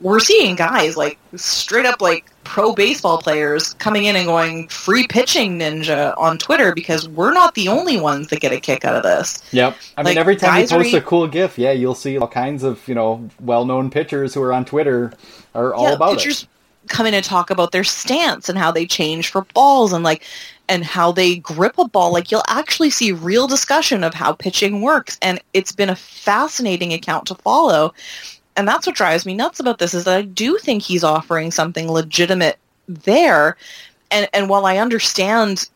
[0.00, 5.06] we're seeing guys like straight up like pro baseball players coming in and going free
[5.06, 8.94] pitching ninja on Twitter because we're not the only ones that get a kick out
[8.94, 9.42] of this.
[9.52, 9.76] Yep.
[9.96, 12.62] I mean, every time you post a e- cool GIF, yeah, you'll see all kinds
[12.62, 15.12] of you know well-known pitchers who are on Twitter
[15.54, 16.48] are all yeah, about pitchers it.
[16.88, 20.22] come in and talk about their stance and how they change for balls and like
[20.68, 22.12] and how they grip a ball.
[22.12, 26.92] Like you'll actually see real discussion of how pitching works, and it's been a fascinating
[26.92, 27.94] account to follow.
[28.56, 31.50] And that's what drives me nuts about this is that I do think he's offering
[31.50, 33.56] something legitimate there.
[34.10, 35.68] And and while I understand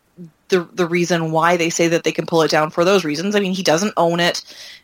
[0.48, 3.34] the the reason why they say that they can pull it down for those reasons,
[3.36, 4.42] I mean he doesn't own it.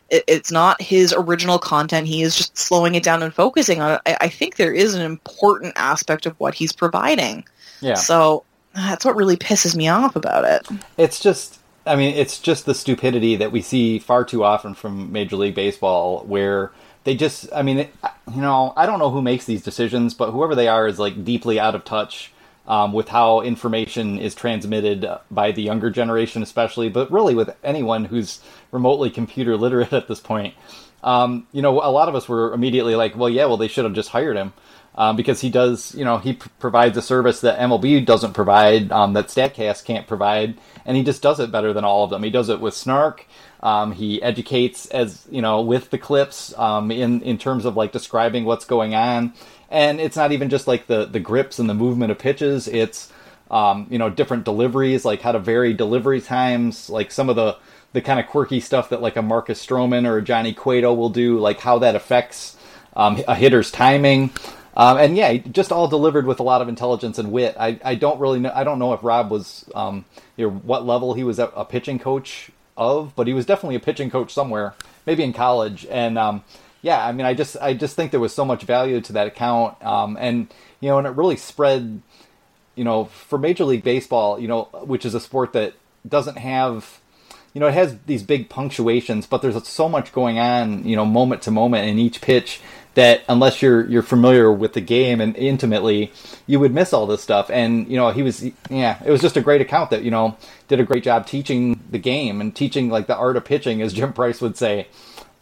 [0.09, 2.07] it it's not his original content.
[2.07, 4.01] He is just slowing it down and focusing on it.
[4.05, 7.45] I, I think there is an important aspect of what he's providing.
[7.81, 7.95] Yeah.
[7.95, 8.43] So
[8.73, 10.67] that's what really pisses me off about it.
[10.97, 15.11] It's just, I mean, it's just the stupidity that we see far too often from
[15.11, 16.71] Major League Baseball, where
[17.07, 17.77] they just, I mean,
[18.35, 21.23] you know, I don't know who makes these decisions, but whoever they are is like
[21.23, 22.33] deeply out of touch
[22.67, 28.03] um, with how information is transmitted by the younger generation, especially, but really with anyone
[28.03, 28.41] who's
[28.73, 30.53] remotely computer literate at this point.
[31.01, 33.85] Um, you know, a lot of us were immediately like, well, yeah, well, they should
[33.85, 34.51] have just hired him.
[34.95, 38.91] Um, because he does, you know, he p- provides a service that MLB doesn't provide,
[38.91, 42.23] um, that Statcast can't provide, and he just does it better than all of them.
[42.23, 43.27] He does it with snark.
[43.61, 47.91] Um, he educates as you know with the clips um, in in terms of like
[47.91, 49.33] describing what's going on,
[49.69, 52.67] and it's not even just like the the grips and the movement of pitches.
[52.67, 53.11] It's
[53.49, 57.57] um, you know different deliveries, like how to vary delivery times, like some of the
[57.93, 61.09] the kind of quirky stuff that like a Marcus Stroman or a Johnny Cueto will
[61.09, 62.55] do, like how that affects
[62.95, 64.31] um, a hitter's timing.
[64.75, 67.55] Um, and yeah, just all delivered with a lot of intelligence and wit.
[67.59, 68.51] I, I don't really know.
[68.53, 70.05] I don't know if Rob was, um,
[70.35, 73.75] you know, what level he was a, a pitching coach of, but he was definitely
[73.75, 74.73] a pitching coach somewhere,
[75.05, 75.85] maybe in college.
[75.89, 76.43] And um,
[76.81, 79.27] yeah, I mean, I just I just think there was so much value to that
[79.27, 80.47] account, um, and
[80.79, 82.01] you know, and it really spread,
[82.75, 85.73] you know, for Major League Baseball, you know, which is a sport that
[86.07, 87.01] doesn't have
[87.53, 91.05] you know, it has these big punctuations, but there's so much going on, you know,
[91.05, 92.61] moment to moment in each pitch
[92.97, 96.11] that unless you're you're familiar with the game and intimately,
[96.47, 97.47] you would miss all this stuff.
[97.51, 100.35] And you know, he was yeah, it was just a great account that you know
[100.67, 103.93] did a great job teaching the game and teaching like the art of pitching, as
[103.99, 104.87] Jim Price would say.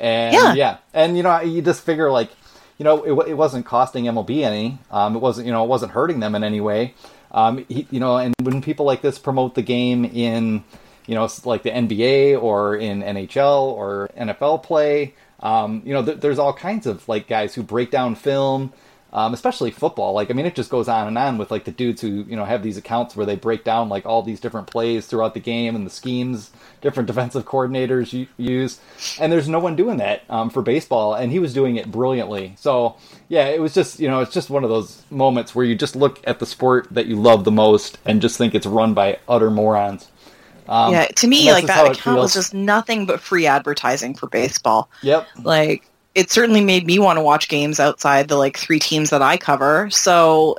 [0.01, 0.53] And Yeah.
[0.53, 2.29] yeah, and you know, you just figure like,
[2.77, 4.77] you know, it, it wasn't costing MLB any.
[4.91, 6.93] Um, it wasn't you know it wasn't hurting them in any way.
[7.31, 10.65] Um, he, you know, and when people like this promote the game in
[11.07, 15.13] you know, like the NBA or in NHL or NFL play.
[15.45, 18.73] Um, you know, th- there's all kinds of like guys who break down film,
[19.13, 20.13] um, especially football.
[20.13, 22.35] Like, I mean, it just goes on and on with like the dudes who you
[22.35, 25.39] know have these accounts where they break down like all these different plays throughout the
[25.39, 26.49] game and the schemes
[26.81, 28.79] different defensive coordinators use,
[29.19, 32.55] and there's no one doing that um, for baseball, and he was doing it brilliantly.
[32.57, 32.97] So
[33.29, 35.95] yeah, it was just you know it's just one of those moments where you just
[35.95, 39.19] look at the sport that you love the most and just think it's run by
[39.29, 40.09] utter morons.
[40.67, 44.89] Um, yeah, to me, like that account was just nothing but free advertising for baseball.
[45.03, 45.27] Yep.
[45.43, 49.21] Like it certainly made me want to watch games outside the like three teams that
[49.21, 49.89] I cover.
[49.89, 50.57] So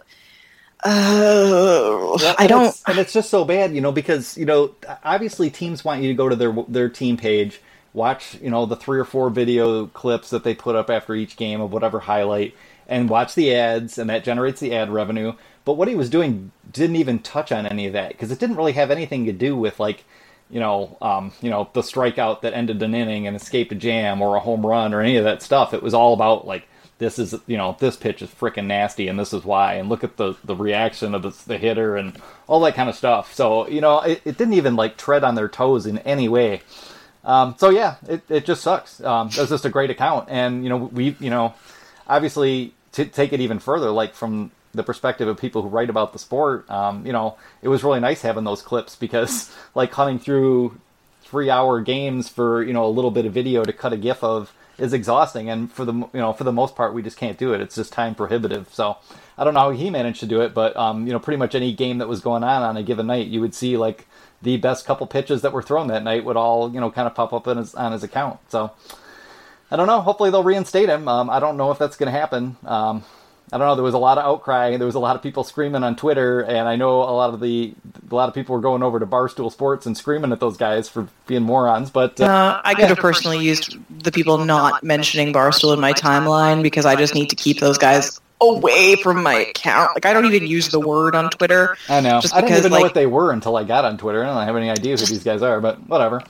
[0.85, 4.75] uh, yeah, I don't, it's, and it's just so bad, you know, because you know,
[5.03, 7.61] obviously teams want you to go to their their team page,
[7.93, 11.37] watch, you know, the three or four video clips that they put up after each
[11.37, 12.55] game of whatever highlight,
[12.87, 15.33] and watch the ads, and that generates the ad revenue.
[15.67, 18.57] But what he was doing didn't even touch on any of that because it didn't
[18.57, 20.05] really have anything to do with like
[20.49, 24.23] you know, um, you know, the strikeout that ended an inning and escaped a jam
[24.23, 25.75] or a home run or any of that stuff.
[25.75, 29.19] It was all about like this is you know this pitch is freaking nasty and
[29.19, 32.61] this is why and look at the the reaction of the, the hitter and all
[32.61, 33.35] that kind of stuff.
[33.35, 36.63] So you know, it, it didn't even like tread on their toes in any way.
[37.25, 39.03] Um, so yeah, it, it just sucks.
[39.03, 41.55] Um, it was just a great account, and you know we you know
[42.07, 46.13] obviously to take it even further, like from the perspective of people who write about
[46.13, 50.19] the sport, um, you know, it was really nice having those clips because like hunting
[50.19, 50.79] through
[51.23, 54.23] three hour games for you know a little bit of video to cut a gif
[54.23, 55.51] of is exhausting.
[55.51, 57.61] And for the you know for the most part we just can't do it.
[57.61, 58.73] It's just time prohibitive.
[58.73, 58.97] So
[59.39, 61.55] i don't know how he managed to do it but um, you know pretty much
[61.55, 64.07] any game that was going on on a given night you would see like
[64.41, 67.15] the best couple pitches that were thrown that night would all you know kind of
[67.15, 68.39] pop up his, on his account.
[68.49, 68.71] So
[69.71, 70.01] i don't know.
[70.01, 71.09] Hopefully they'll reinstate him.
[71.09, 72.57] Um, i don't know if that's going to happen.
[72.65, 73.05] Um,
[73.53, 73.77] I don't know.
[73.77, 74.77] There was a lot of outcry.
[74.77, 77.41] There was a lot of people screaming on Twitter, and I know a lot of
[77.41, 77.75] the
[78.11, 80.89] a lot of people were going over to Barstool Sports and screaming at those guys
[80.89, 81.91] for being morons.
[81.91, 85.93] But uh, uh, I could have personally used the people not mentioning Barstool in my
[85.93, 89.93] timeline because I just need to keep those guys away from my account.
[89.95, 91.77] Like I don't even use the word on Twitter.
[91.89, 92.21] I know.
[92.21, 94.25] Just I didn't even like, know what they were until I got on Twitter.
[94.25, 96.21] I don't have any idea who these guys are, but whatever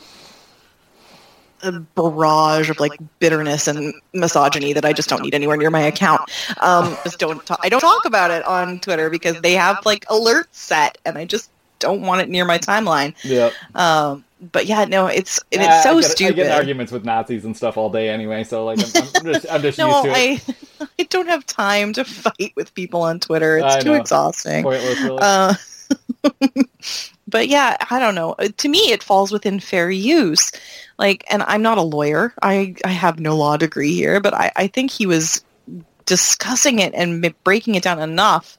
[1.66, 5.82] a barrage of like bitterness and misogyny that I just don't need anywhere near my
[5.82, 6.22] account.
[6.60, 10.04] Um, just don't talk, I don't talk about it on Twitter because they have like
[10.06, 13.14] alerts set, and I just don't want it near my timeline.
[13.22, 13.50] Yeah.
[13.74, 16.40] Um, but yeah, no, it's it's so I get, stupid.
[16.40, 19.46] I get arguments with Nazis and stuff all day anyway, so like I'm, I'm just,
[19.50, 20.58] I'm just no, used to it.
[20.80, 23.58] I, I don't have time to fight with people on Twitter.
[23.58, 24.62] It's too exhausting.
[24.62, 25.18] Pointless, really.
[25.20, 25.54] Uh,
[27.29, 28.33] but yeah, I don't know.
[28.33, 30.53] Uh, to me, it falls within fair use.
[30.99, 32.33] Like, and I'm not a lawyer.
[32.43, 35.45] I, I have no law degree here, but I, I think he was
[36.05, 38.57] discussing it and breaking it down enough.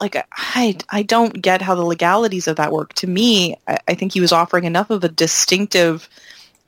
[0.00, 2.92] Like, I, I don't get how the legalities of that work.
[2.94, 6.08] To me, I, I think he was offering enough of a distinctive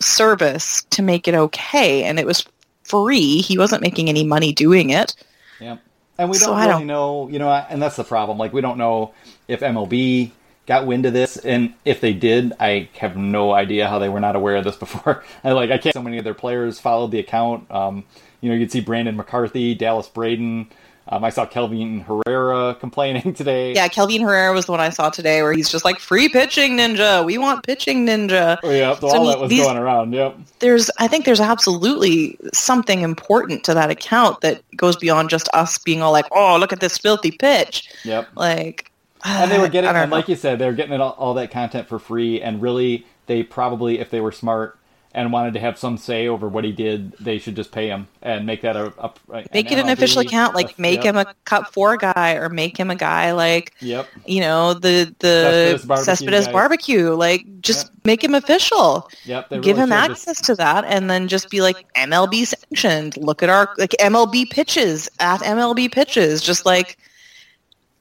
[0.00, 2.46] service to make it okay, and it was
[2.84, 3.38] free.
[3.38, 5.14] He wasn't making any money doing it.
[5.60, 5.78] Yeah.
[6.18, 6.86] And we don't so really don't...
[6.86, 8.38] know, you know, and that's the problem.
[8.38, 9.14] Like, we don't know
[9.48, 10.30] if MLB
[10.72, 14.20] got wind of this, and if they did, I have no idea how they were
[14.20, 15.22] not aware of this before.
[15.44, 15.94] I like I can't.
[15.94, 17.70] So many of their players followed the account.
[17.70, 18.04] Um,
[18.40, 20.68] you know, you'd see Brandon McCarthy, Dallas Braden.
[21.08, 23.74] Um, I saw Kelvin Herrera complaining today.
[23.74, 26.78] Yeah, Kelvin Herrera was the one I saw today, where he's just like, "Free pitching
[26.78, 30.12] ninja, we want pitching ninja." Oh, yeah, so, all that was going around.
[30.12, 30.38] Yep.
[30.60, 35.76] There's, I think, there's absolutely something important to that account that goes beyond just us
[35.78, 38.28] being all like, "Oh, look at this filthy pitch." Yep.
[38.36, 38.91] Like,
[39.24, 41.88] and they were getting, and like you said, they were getting all, all, that content
[41.88, 42.40] for free.
[42.40, 44.78] And really, they probably, if they were smart
[45.14, 48.08] and wanted to have some say over what he did, they should just pay him
[48.22, 49.12] and make that a, a
[49.52, 50.54] make an it an official account.
[50.54, 51.14] Like make yep.
[51.14, 55.76] him a Cut4 guy, or make him a guy like, yep, you know, the the
[55.76, 57.10] Cespedes barbecue, Cespedes barbecue.
[57.10, 58.04] Like, just yep.
[58.04, 59.08] make him official.
[59.24, 60.44] Yep, give him access just...
[60.44, 63.16] to that, and then just be like MLB sanctioned.
[63.18, 66.96] Look at our like MLB pitches at MLB pitches, just like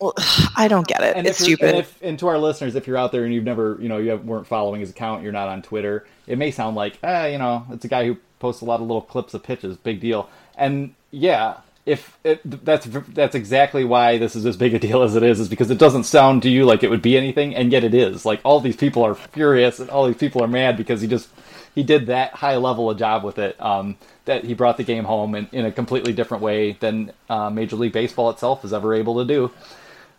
[0.01, 0.13] well,
[0.57, 1.15] I don't get it.
[1.15, 1.69] And it's stupid.
[1.69, 3.97] And, if, and to our listeners, if you're out there and you've never, you know,
[3.97, 7.37] you weren't following his account, you're not on Twitter, it may sound like, ah, you
[7.37, 10.29] know, it's a guy who posts a lot of little clips of pitches, big deal.
[10.57, 15.15] And yeah, if it, that's that's exactly why this is as big a deal as
[15.15, 17.71] it is, is because it doesn't sound to you like it would be anything, and
[17.71, 18.25] yet it is.
[18.25, 21.29] Like all these people are furious, and all these people are mad because he just
[21.73, 23.59] he did that high level a job with it.
[23.59, 27.49] Um, that he brought the game home in, in a completely different way than uh,
[27.49, 29.51] Major League Baseball itself is ever able to do.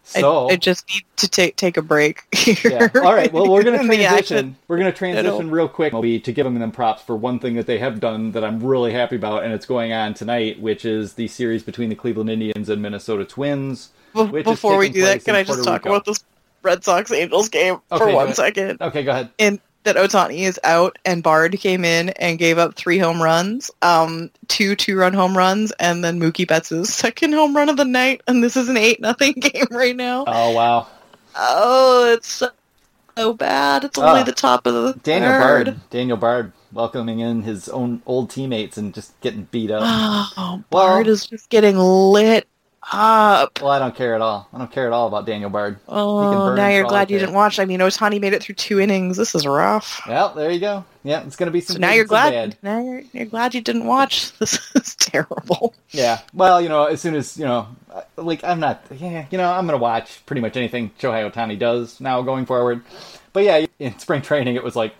[0.04, 2.24] So I, I, just need to take take a break.
[2.64, 2.88] Yeah.
[2.96, 3.32] All right.
[3.32, 4.56] Well, we're going to transition.
[4.68, 7.78] We're going to transition real quick, to give them props for one thing that they
[7.78, 11.28] have done that I'm really happy about, and it's going on tonight, which is the
[11.28, 13.90] series between the Cleveland Indians and Minnesota Twins.
[14.12, 15.94] Before we do that, can I just talk Rico.
[15.94, 16.24] about this
[16.62, 18.80] Red Sox Angels game okay, for one second?
[18.80, 19.30] Okay, go ahead.
[19.38, 23.70] In that Ohtani is out and Bard came in and gave up three home runs,
[23.82, 28.20] um, two two-run home runs, and then Mookie Betts' second home run of the night,
[28.28, 30.24] and this is an eight nothing game right now.
[30.26, 30.86] Oh wow.
[31.34, 32.42] Oh, it's
[33.16, 33.84] so, bad.
[33.84, 34.24] It's only Oh.
[34.24, 35.66] the top of the Daniel third.
[35.66, 35.80] Bard.
[35.90, 39.82] Daniel Bard welcoming in his own old teammates and just getting beat up.
[40.36, 42.46] Oh, Well- Bard is just getting lit
[42.90, 43.60] up.
[43.60, 44.48] well, I don't care at all.
[44.52, 45.78] I don't care at all about Daniel Bard.
[45.88, 47.58] Oh, burn now you're glad you didn't watch.
[47.58, 49.16] I mean, Ohtani made it through two innings.
[49.16, 50.00] This is rough.
[50.06, 50.84] Well, there you go.
[51.04, 51.74] Yeah, it's gonna be some.
[51.74, 52.30] So now you're glad.
[52.30, 52.56] bad.
[52.62, 54.32] Now you're, you're glad you didn't watch.
[54.38, 55.74] This is terrible.
[55.90, 56.20] Yeah.
[56.34, 58.84] Well, you know, as soon as you know, uh, like I'm not.
[58.90, 62.82] Yeah, you know, I'm gonna watch pretty much anything Shohei Ohtani does now going forward.
[63.32, 64.94] But yeah, in spring training, it was like.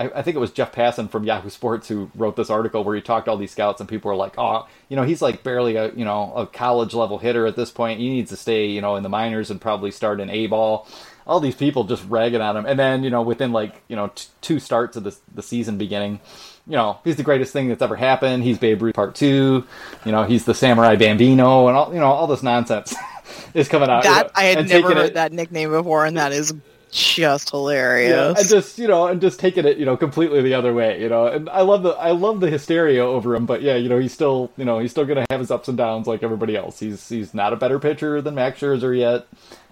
[0.00, 2.96] I, I think it was Jeff Passan from Yahoo Sports who wrote this article where
[2.96, 5.42] he talked to all these scouts and people were like, "Oh, you know, he's like
[5.42, 8.00] barely a you know a college level hitter at this point.
[8.00, 10.88] He needs to stay you know in the minors and probably start in A ball."
[11.26, 14.08] All these people just ragging on him, and then you know within like you know
[14.08, 16.18] t- two starts of the the season beginning,
[16.66, 18.42] you know he's the greatest thing that's ever happened.
[18.42, 19.64] He's Babe Ruth part two,
[20.06, 22.94] you know he's the Samurai Bambino, and all you know all this nonsense
[23.54, 24.02] is coming out.
[24.04, 26.52] you That know, I had never heard it- that nickname before, and that is
[26.92, 28.10] just hilarious.
[28.10, 31.00] yeah, and just you know, and just taking it, you know, completely the other way,
[31.00, 31.26] you know.
[31.26, 34.12] And I love the I love the hysteria over him, but yeah, you know, he's
[34.12, 36.80] still you know he's still gonna have his ups and downs like everybody else.
[36.80, 39.26] He's he's not a better pitcher than Max Scherzer yet,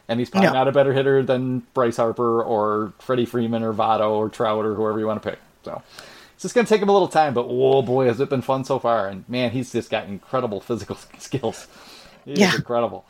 [0.08, 0.54] and he's probably No.
[0.54, 4.74] not a better hitter than Bryce Harper or Freddie Freeman or Votto or Trout or
[4.74, 5.38] whoever you want to pick.
[5.64, 5.82] So
[6.34, 8.64] it's just gonna take him a little time, but oh boy, has it been fun
[8.64, 9.08] so far!
[9.08, 11.66] And man, he's just got incredible physical skills.
[12.24, 12.54] He's Yeah.
[12.54, 13.04] incredible.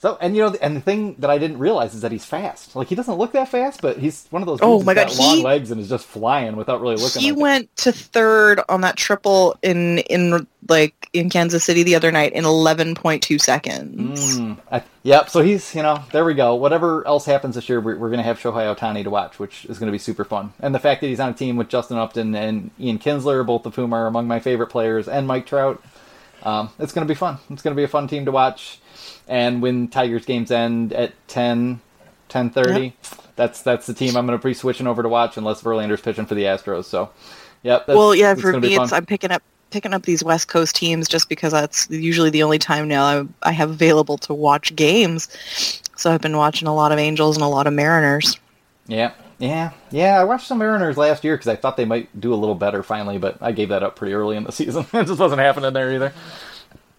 [0.00, 2.76] So, and you know, and the thing that I didn't realize is that he's fast.
[2.76, 4.60] Like he doesn't look that fast, but he's one of those.
[4.62, 7.20] Oh my God, got long legs and is just flying without really looking.
[7.20, 7.42] he like it.
[7.42, 12.32] went to third on that triple in in like in Kansas City the other night
[12.32, 14.38] in 11.2 seconds.
[14.38, 15.30] Mm, I, yep.
[15.30, 16.54] So he's, you know, there we go.
[16.54, 19.64] Whatever else happens this year, we're, we're going to have Shohei Ohtani to watch, which
[19.66, 20.52] is going to be super fun.
[20.60, 23.66] And the fact that he's on a team with Justin Upton and Ian Kinsler, both
[23.66, 25.82] of whom are among my favorite players, and Mike Trout,
[26.42, 27.38] um, it's going to be fun.
[27.50, 28.80] It's going to be a fun team to watch.
[29.28, 31.80] And when Tigers games end at 10,
[32.30, 32.92] 10.30,
[33.36, 36.26] that's that's the team I'm going to be switching over to watch unless Verlander's pitching
[36.26, 36.84] for the Astros.
[36.84, 37.10] So,
[37.62, 37.86] yep.
[37.86, 38.92] That's, well, yeah, for me, it's.
[38.92, 42.58] I'm picking up picking up these West Coast teams just because that's usually the only
[42.58, 45.28] time now I, I have available to watch games.
[45.96, 48.38] So I've been watching a lot of Angels and a lot of Mariners.
[48.86, 50.20] Yeah, yeah, yeah.
[50.20, 52.82] I watched some Mariners last year because I thought they might do a little better
[52.82, 54.86] finally, but I gave that up pretty early in the season.
[54.92, 56.12] it just wasn't happening there either.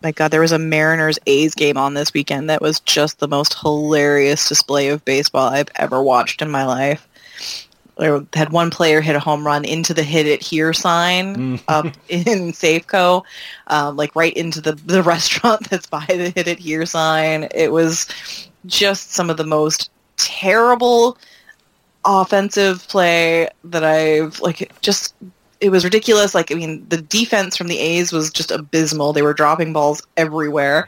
[0.02, 3.28] My God, there was a Mariners A's game on this weekend that was just the
[3.28, 7.06] most hilarious display of baseball I've ever watched in my life.
[7.98, 11.62] There had one player hit a home run into the hit it here sign Mm.
[11.68, 13.24] up in Safeco,
[13.68, 17.50] um, like right into the, the restaurant that's by the hit it here sign.
[17.54, 18.08] It was
[18.66, 21.18] just some of the most terrible
[22.06, 25.14] offensive play that I've like just
[25.62, 26.34] it was ridiculous.
[26.34, 29.14] Like I mean, the defense from the A's was just abysmal.
[29.14, 30.88] They were dropping balls everywhere,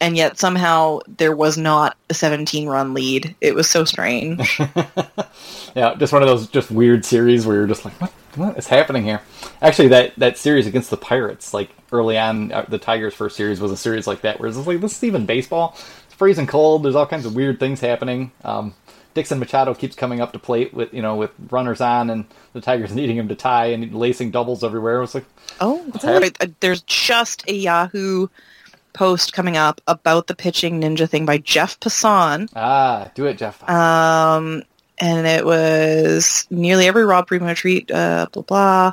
[0.00, 3.34] and yet somehow there was not a 17 run lead.
[3.40, 4.58] It was so strange.
[5.74, 8.66] yeah, just one of those just weird series where you're just like, what, what is
[8.66, 9.20] happening here?
[9.60, 13.60] Actually, that that series against the Pirates, like early on, uh, the Tigers' first series
[13.60, 15.76] was a series like that, where it's like, this is even baseball.
[16.06, 16.82] It's freezing cold.
[16.82, 18.32] There's all kinds of weird things happening.
[18.44, 18.74] Um,
[19.14, 22.60] Dixon Machado keeps coming up to plate with you know with runners on, and the
[22.60, 24.98] Tigers needing him to tie and lacing doubles everywhere.
[24.98, 25.24] It was like,
[25.60, 26.36] oh, right.
[26.40, 28.28] Uh, there's just a Yahoo
[28.92, 32.48] post coming up about the pitching ninja thing by Jeff Passan.
[32.56, 33.68] ah, do it, Jeff.
[33.68, 34.62] Um,
[34.98, 38.92] and it was nearly every Rob Primo tweet, uh, blah, blah.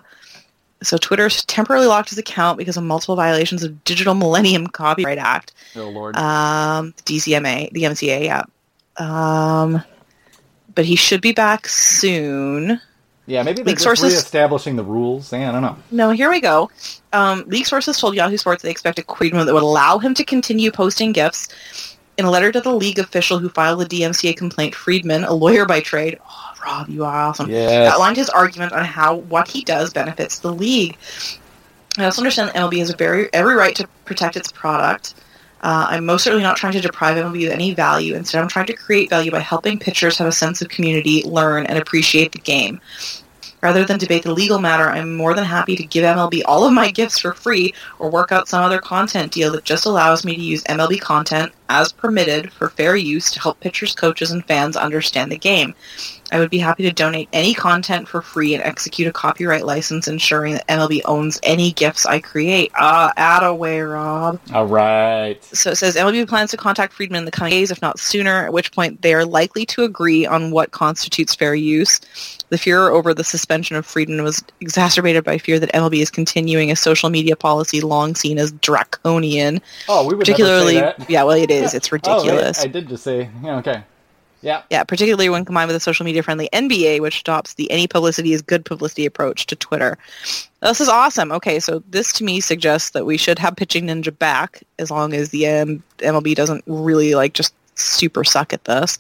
[0.84, 5.54] So Twitter temporarily locked his account because of multiple violations of Digital Millennium Copyright Act.
[5.76, 6.16] oh Lord.
[6.16, 8.44] Um, the DCMA, the MCA, yeah.
[8.98, 9.84] Um,
[10.76, 12.80] but he should be back soon.
[13.26, 15.32] yeah, maybe they're leak just sources- reestablishing the rules.
[15.34, 15.78] Yeah, I don't know.
[15.92, 16.70] No, here we go.
[17.14, 20.24] Um, leak sources told Yahoo Sports they expect a agreement that would allow him to
[20.24, 21.48] continue posting gifts.
[22.18, 25.66] In a letter to the league official who filed the DMCA complaint, Friedman, a lawyer
[25.66, 27.92] by trade, oh, Rob, you are awesome, Yes.
[27.92, 30.98] outlined his argument on how what he does benefits the league.
[31.98, 35.14] I also understand that MLB has a very every right to protect its product.
[35.66, 38.14] Uh, I'm most certainly not trying to deprive MLB of any value.
[38.14, 41.66] Instead, I'm trying to create value by helping pitchers have a sense of community, learn,
[41.66, 42.80] and appreciate the game.
[43.62, 46.74] Rather than debate the legal matter, I'm more than happy to give MLB all of
[46.74, 50.36] my gifts for free or work out some other content deal that just allows me
[50.36, 54.76] to use MLB content as permitted for fair use to help pitchers, coaches, and fans
[54.76, 55.74] understand the game.
[56.32, 60.08] I would be happy to donate any content for free and execute a copyright license
[60.08, 62.72] ensuring that MLB owns any gifts I create.
[62.76, 64.40] Ah, uh, add away, Rob.
[64.54, 65.44] All right.
[65.44, 68.46] So it says MLB plans to contact Friedman in the coming days, if not sooner,
[68.46, 72.02] at which point they are likely to agree on what constitutes fair use.
[72.50, 76.72] The furor over the suspension of Friedman was exacerbated by fear that MLB is continuing
[76.72, 79.62] a social media policy long seen as draconian.
[79.88, 81.10] Oh, we would particularly, never say that.
[81.10, 81.55] yeah, well, it is.
[81.64, 82.60] It's ridiculous.
[82.60, 83.84] Oh, wait, I did just say, yeah, okay.
[84.42, 84.62] Yeah.
[84.70, 88.32] Yeah, particularly when combined with a social media friendly NBA, which adopts the any publicity
[88.32, 89.98] is good publicity approach to Twitter.
[90.62, 91.32] This is awesome.
[91.32, 95.14] Okay, so this to me suggests that we should have Pitching Ninja back as long
[95.14, 99.00] as the um, MLB doesn't really like just super suck at this.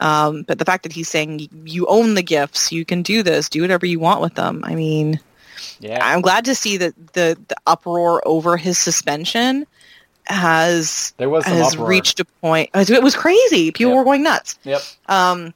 [0.00, 3.48] Um, but the fact that he's saying you own the gifts, you can do this,
[3.48, 4.62] do whatever you want with them.
[4.64, 5.20] I mean,
[5.80, 5.98] yeah.
[6.00, 9.66] I'm glad to see that the, the uproar over his suspension
[10.30, 11.88] has there was has uproar.
[11.88, 12.70] reached a point.
[12.74, 13.70] It was crazy.
[13.70, 13.98] People Yep.
[13.98, 14.58] were going nuts.
[14.64, 14.80] Yep.
[15.08, 15.54] Um,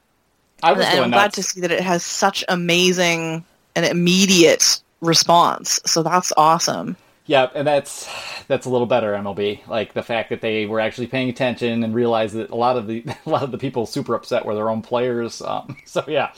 [0.63, 1.35] I was and going I'm glad nuts.
[1.35, 3.43] to see that it has such amazing
[3.75, 5.79] and immediate response.
[5.85, 6.95] So that's awesome.
[7.27, 8.07] Yeah, and that's
[8.47, 9.67] that's a little better MLB.
[9.67, 12.85] Like the fact that they were actually paying attention and realized that a lot of
[12.87, 15.41] the a lot of the people super upset were their own players.
[15.41, 16.31] Um, so yeah,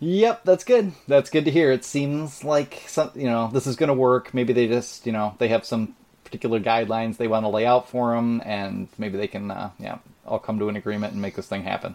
[0.00, 0.92] yep, that's good.
[1.06, 1.70] That's good to hear.
[1.72, 4.34] It seems like some you know this is going to work.
[4.34, 5.94] Maybe they just you know they have some
[6.28, 9.98] particular guidelines they want to lay out for them, and maybe they can uh, yeah
[10.26, 11.94] all come to an agreement and make this thing happen.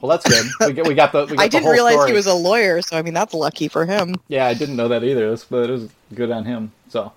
[0.00, 0.46] Well, that's good.
[0.68, 2.10] We got we got the we got I the didn't whole realize story.
[2.10, 4.16] he was a lawyer, so I mean that's lucky for him.
[4.28, 6.72] Yeah, I didn't know that either, but it was good on him.
[6.88, 7.12] So,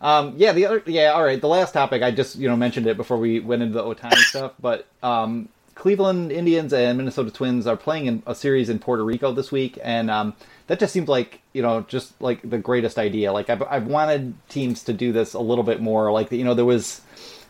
[0.00, 1.40] um, yeah, the other, yeah, all right.
[1.40, 4.16] The last topic, I just you know mentioned it before we went into the Ohtani
[4.18, 9.04] stuff, but um, Cleveland Indians and Minnesota Twins are playing in a series in Puerto
[9.04, 10.34] Rico this week, and um,
[10.68, 13.32] that just seemed like you know just like the greatest idea.
[13.32, 16.12] Like I've I've wanted teams to do this a little bit more.
[16.12, 17.02] Like you know there was.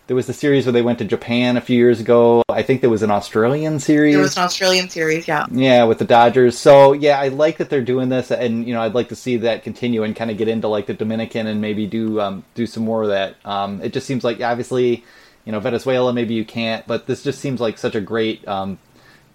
[0.07, 2.43] There was the series where they went to Japan a few years ago.
[2.49, 4.15] I think there was an Australian series.
[4.15, 5.45] There was an Australian series, yeah.
[5.51, 6.57] Yeah, with the Dodgers.
[6.57, 9.37] So yeah, I like that they're doing this, and you know, I'd like to see
[9.37, 12.67] that continue and kind of get into like the Dominican and maybe do um, do
[12.67, 13.37] some more of that.
[13.45, 15.05] Um, it just seems like obviously,
[15.45, 18.79] you know, Venezuela maybe you can't, but this just seems like such a great um,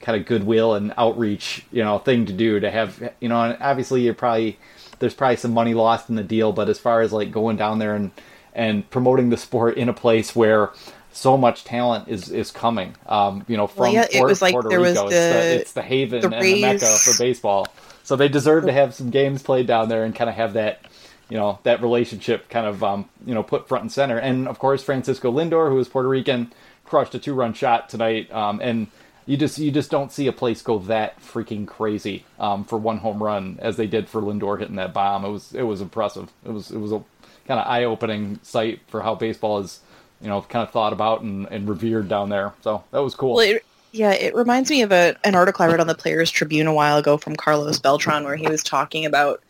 [0.04, 3.14] kind of goodwill and outreach, you know, thing to do to have.
[3.20, 4.60] You know, and obviously you're probably
[5.00, 7.80] there's probably some money lost in the deal, but as far as like going down
[7.80, 8.12] there and
[8.54, 10.70] and promoting the sport in a place where
[11.12, 12.96] so much talent is is coming.
[13.08, 15.08] Um, you know, from Well, yeah, was like Puerto there was Rico.
[15.08, 17.68] it's, the- the, it's the haven the and the mecca for baseball.
[18.04, 20.82] So they deserve to have some games played down there and kind of have that,
[21.30, 24.18] you know, that relationship kind of um, you know put front and center.
[24.18, 26.52] And of course, Francisco Lindor, who is Puerto Rican,
[26.86, 28.32] crushed a two run shot tonight.
[28.32, 28.88] Um, and
[29.26, 32.98] you just you just don't see a place go that freaking crazy um, for one
[32.98, 35.26] home run as they did for Lindor hitting that bomb.
[35.26, 36.32] It was it was impressive.
[36.46, 37.04] It was it was a
[37.48, 39.80] kind of eye opening sight for how baseball is
[40.22, 42.54] you know kind of thought about and, and revered down there.
[42.62, 43.36] So that was cool.
[43.36, 46.32] Well, it, yeah, it reminds me of a, an article I read on the Players
[46.32, 49.44] Tribune a while ago from Carlos Beltran, where he was talking about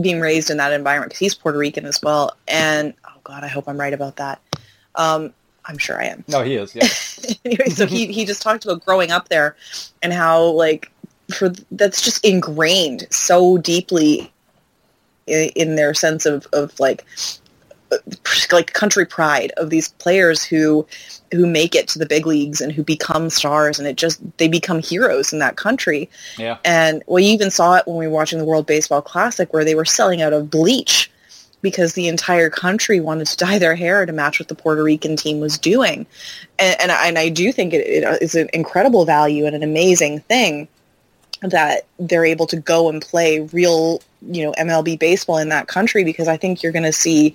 [0.00, 2.36] being raised in that environment because he's Puerto Rican as well.
[2.48, 4.40] And oh god, I hope I'm right about that.
[4.96, 5.32] Um,
[5.66, 6.24] I'm sure I am.
[6.28, 6.74] no, he is.
[6.74, 6.88] Yeah.
[7.44, 9.56] anyway, so he he just talked about growing up there
[10.02, 10.90] and how like
[11.32, 14.32] for that's just ingrained so deeply
[15.26, 17.04] in, in their sense of of like
[17.92, 17.96] uh,
[18.52, 20.86] like country pride of these players who
[21.32, 24.48] who make it to the big leagues and who become stars and it just they
[24.48, 26.08] become heroes in that country
[26.38, 26.58] yeah.
[26.64, 29.74] and we even saw it when we were watching the world baseball classic where they
[29.74, 31.10] were selling out of bleach
[31.64, 35.16] because the entire country wanted to dye their hair to match what the Puerto Rican
[35.16, 36.06] team was doing.
[36.60, 39.64] And, and, I, and I do think it, it is an incredible value and an
[39.64, 40.68] amazing thing
[41.42, 46.04] that they're able to go and play real, you know, MLB baseball in that country
[46.04, 47.34] because I think you're going to see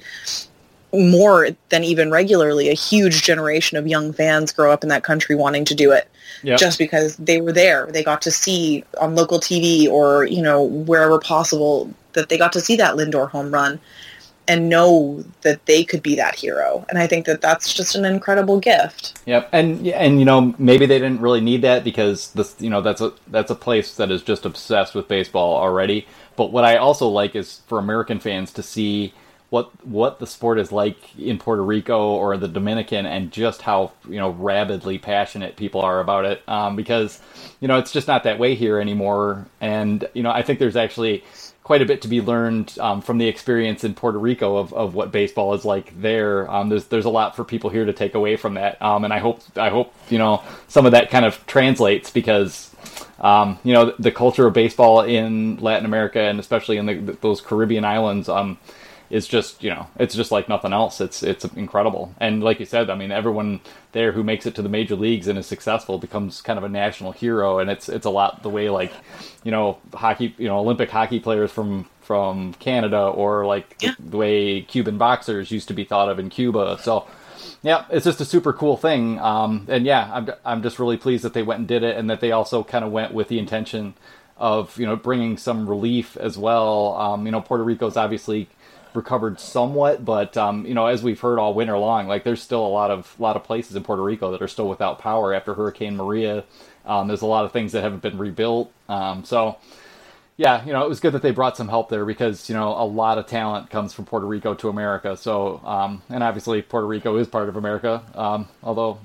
[0.92, 5.36] more than even regularly a huge generation of young fans grow up in that country
[5.36, 6.10] wanting to do it
[6.44, 6.60] Yep.
[6.60, 7.88] just because they were there.
[7.92, 12.54] They got to see on local TV or, you know, wherever possible that they got
[12.54, 13.80] to see that Lindor home run
[14.50, 16.84] and know that they could be that hero.
[16.90, 19.22] And I think that that's just an incredible gift.
[19.28, 22.82] Yep, and and you know maybe they didn't really need that because this you know
[22.82, 26.08] that's a that's a place that is just obsessed with baseball already.
[26.36, 29.14] But what I also like is for American fans to see
[29.52, 33.92] what what the sport is like in Puerto Rico or the Dominican, and just how
[34.08, 36.42] you know rabidly passionate people are about it.
[36.48, 37.22] Um, because
[37.60, 40.76] you know it's just not that way here anymore, and you know I think there's
[40.76, 41.24] actually
[41.70, 44.96] quite a bit to be learned um, from the experience in Puerto Rico of, of
[44.96, 46.50] what baseball is like there.
[46.50, 49.14] Um, there's there's a lot for people here to take away from that, um, and
[49.14, 52.76] I hope I hope you know some of that kind of translates because
[53.20, 57.40] um, you know the culture of baseball in Latin America and especially in the, those
[57.40, 58.28] Caribbean islands.
[59.10, 61.02] Is just you know it's just like nothing else.
[61.02, 62.14] It's it's incredible.
[62.20, 63.60] And like you said, I mean, everyone
[63.92, 66.70] there who makes it to the major leagues and is successful becomes kind of a
[66.70, 67.58] national hero.
[67.58, 68.92] And it's it's a lot the way like
[69.44, 73.94] you know hockey, you know Olympic hockey players from from Canada or like Yeah.
[73.98, 76.78] the, the way Cuban boxers used to be thought of in Cuba.
[76.82, 77.08] So.
[77.62, 81.26] Yeah, it's just a super cool thing, um, and yeah, I'm I'm just really pleased
[81.26, 83.38] that they went and did it, and that they also kind of went with the
[83.38, 83.96] intention
[84.38, 86.96] of you know bringing some relief as well.
[86.96, 88.48] Um, you know, Puerto Rico's obviously
[88.96, 92.66] recovered somewhat, but um, you know, as we've heard all winter long, like there's still
[92.66, 95.54] a lot of lot of places in Puerto Rico that are still without power after
[95.54, 96.44] Hurricane Maria.
[96.86, 99.58] Um, there's a lot of things that haven't been rebuilt, um, so
[100.38, 102.70] yeah, you know, it was good that they brought some help there because you know
[102.70, 105.18] a lot of talent comes from Puerto Rico to America.
[105.18, 109.00] So, um, and obviously Puerto Rico is part of America, um, although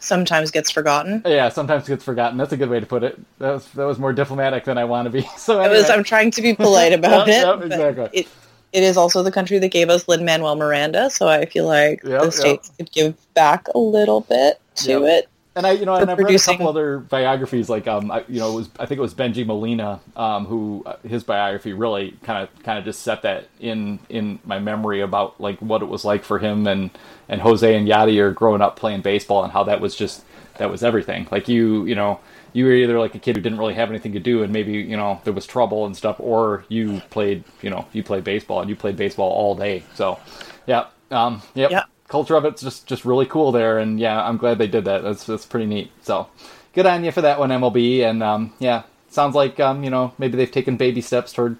[0.00, 1.22] Sometimes gets forgotten.
[1.24, 2.36] yeah, sometimes gets forgotten.
[2.38, 3.20] That's a good way to put it.
[3.38, 5.22] That was that was more diplomatic than I want to be.
[5.36, 7.30] So I was I'm trying to be polite about Yep, it.
[7.30, 8.08] yep, exactly.
[8.12, 8.28] It,
[8.72, 12.02] it is also the country that gave us Lin Manuel Miranda, so I feel like
[12.04, 12.32] Yep, the yep.
[12.32, 15.02] states could give back a little bit to Yep.
[15.02, 15.28] it.
[15.54, 17.68] And I, you know, and I've read a couple other biographies.
[17.68, 20.82] Like, um, I, you know, it was I think it was Bengie Molina, um, who
[20.86, 25.02] uh, his biography really kind of kind of just set that in in my memory
[25.02, 26.90] about like what it was like for him and
[27.28, 30.24] and Jose and Yadier growing up playing baseball and how that was just
[30.56, 31.28] that was everything.
[31.30, 32.20] Like you, you know,
[32.54, 34.72] you were either like a kid who didn't really have anything to do and maybe
[34.72, 38.60] you know there was trouble and stuff, or you played, you know, you played baseball
[38.60, 39.84] and you played baseball all day.
[39.94, 40.18] So,
[40.66, 41.70] yeah, um, yep.
[41.70, 41.82] Yeah.
[42.12, 45.02] Culture of it's just just really cool there, and yeah, I'm glad they did that.
[45.02, 45.90] That's that's pretty neat.
[46.02, 46.28] So,
[46.74, 48.02] good on you for that one, MLB.
[48.02, 51.56] And um, yeah, sounds like um, you know maybe they've taken baby steps toward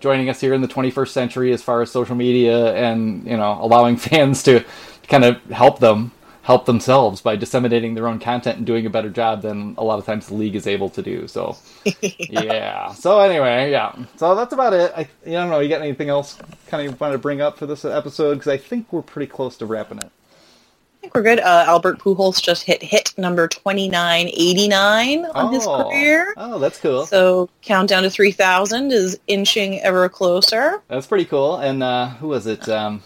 [0.00, 3.58] joining us here in the 21st century as far as social media and you know
[3.60, 4.64] allowing fans to
[5.06, 6.12] kind of help them
[6.42, 9.98] help themselves by disseminating their own content and doing a better job than a lot
[9.98, 11.28] of times the league is able to do.
[11.28, 11.56] So
[12.00, 12.92] yeah.
[12.94, 13.94] So anyway, yeah.
[14.16, 14.92] So that's about it.
[14.96, 15.60] I, I don't know.
[15.60, 18.34] You got anything else kind of want to bring up for this episode?
[18.34, 20.04] Because I think we're pretty close to wrapping it.
[20.06, 21.40] I think we're good.
[21.40, 25.84] Uh, Albert Pujols just hit hit number 2989 on his Oh.
[25.84, 26.34] career.
[26.36, 27.06] Oh, that's cool.
[27.06, 30.82] So countdown to 3000 is inching ever closer.
[30.88, 31.56] That's pretty cool.
[31.56, 32.68] And uh, who was it?
[32.68, 33.02] Um,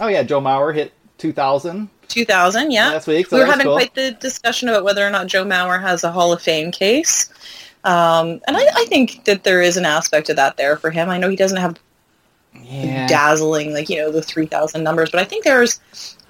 [0.00, 0.92] oh yeah, Joe Mauer hit
[1.22, 2.90] 2,000 2000, yeah.
[2.90, 3.28] last week.
[3.28, 3.76] So we were having cool.
[3.76, 7.32] quite the discussion about whether or not Joe Mauer has a Hall of Fame case.
[7.84, 11.08] Um, and I, I think that there is an aspect of that there for him.
[11.08, 11.78] I know he doesn't have
[12.64, 13.06] yeah.
[13.06, 15.80] dazzling, like, you know, the 3,000 numbers, but I think there's,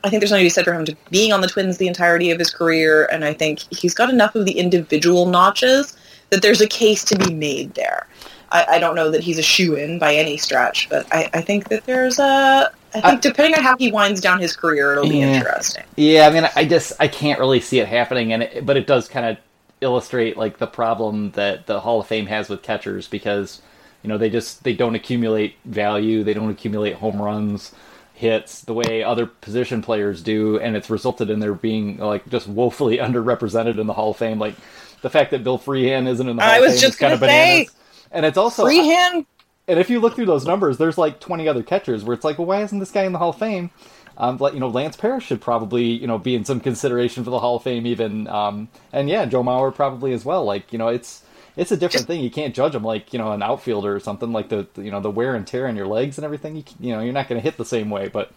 [0.04, 1.88] I think there's something to be said for him to being on the Twins the
[1.88, 3.06] entirety of his career.
[3.10, 5.96] And I think he's got enough of the individual notches
[6.28, 8.06] that there's a case to be made there.
[8.52, 11.68] I, I don't know that he's a shoe-in by any stretch, but I, I think
[11.70, 15.08] that there's a, I think uh, depending on how he winds down his career, it'll
[15.08, 15.36] be Yeah.
[15.38, 15.84] interesting.
[15.96, 18.86] Yeah, I mean, I just I can't really see it happening, and it, but it
[18.86, 19.38] does kind of
[19.80, 23.60] illustrate like the problem that the Hall of Fame has with catchers because
[24.02, 27.72] you know they just they don't accumulate value, they don't accumulate home runs,
[28.14, 32.46] hits the way other position players do, and it's resulted in their being like just
[32.46, 34.38] woefully underrepresented in the Hall of Fame.
[34.38, 34.54] Like
[35.00, 36.98] the fact that Bill Freehan isn't in the Hall I of was Fame just is
[37.00, 37.74] kind of say- bananas.
[38.12, 39.26] And it's also Freehan
[39.68, 42.38] and if you look through those numbers, there's like 20 other catchers where it's like,
[42.38, 43.70] well, why isn't this guy in the Hall of Fame?
[44.18, 47.30] Um, like, you know, Lance Parrish should probably, you know, be in some consideration for
[47.30, 48.26] the Hall of Fame even.
[48.28, 50.44] Um, and yeah, Joe Mauer probably as well.
[50.44, 51.22] Like, you know, it's
[51.56, 52.22] it's a different thing.
[52.22, 55.00] You can't judge him like, you know, an outfielder or something like the, you know,
[55.00, 56.56] the wear and tear on your legs and everything.
[56.56, 58.32] You, you know, you're not going to hit the same way, but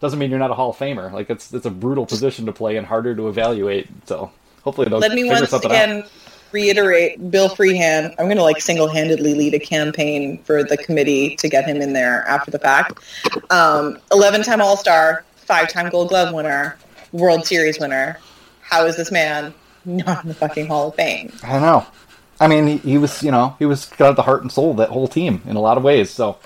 [0.00, 1.12] doesn't mean you're not a Hall of Famer.
[1.12, 3.88] Like, it's it's a brutal position to play and harder to evaluate.
[4.06, 6.10] So hopefully they'll Let me once something out.
[6.54, 8.14] Reiterate Bill Freehan.
[8.16, 11.92] I'm going to like single-handedly lead a campaign for the committee to get him in
[11.92, 12.92] there after the fact.
[13.50, 16.78] Um, 11-time All-Star, five-time Gold Glove winner,
[17.10, 18.20] World Series winner.
[18.60, 19.52] How is this man
[19.84, 21.32] not in the fucking Hall of Fame?
[21.42, 21.86] I don't know.
[22.38, 24.70] I mean, he, he was, you know, he was kind of the heart and soul
[24.70, 26.10] of that whole team in a lot of ways.
[26.10, 26.38] So,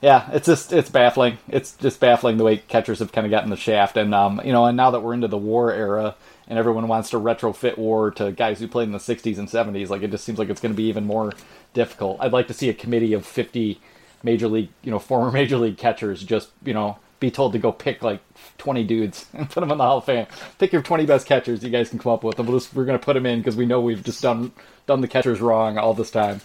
[0.00, 1.38] yeah, it's just it's baffling.
[1.48, 4.52] It's just baffling the way catchers have kind of gotten the shaft, and um, you
[4.52, 6.16] know, and now that we're into the WAR era,
[6.52, 9.88] and everyone wants to retrofit WAR to guys who played in the '60s and '70s,
[9.88, 11.32] like it just seems like it's going to be even more
[11.72, 12.18] difficult.
[12.20, 13.80] I'd like to see a committee of 50
[14.22, 17.72] major league, you know, former major league catchers just, you know, be told to go
[17.72, 18.20] pick like
[18.58, 20.26] 20 dudes and put them in the Hall of Fame.
[20.58, 22.84] Pick your 20 best catchers you guys can come up with, and we'll just, we're
[22.84, 24.52] going to put them in because we know we've just done
[24.86, 26.42] done the catchers wrong all this time.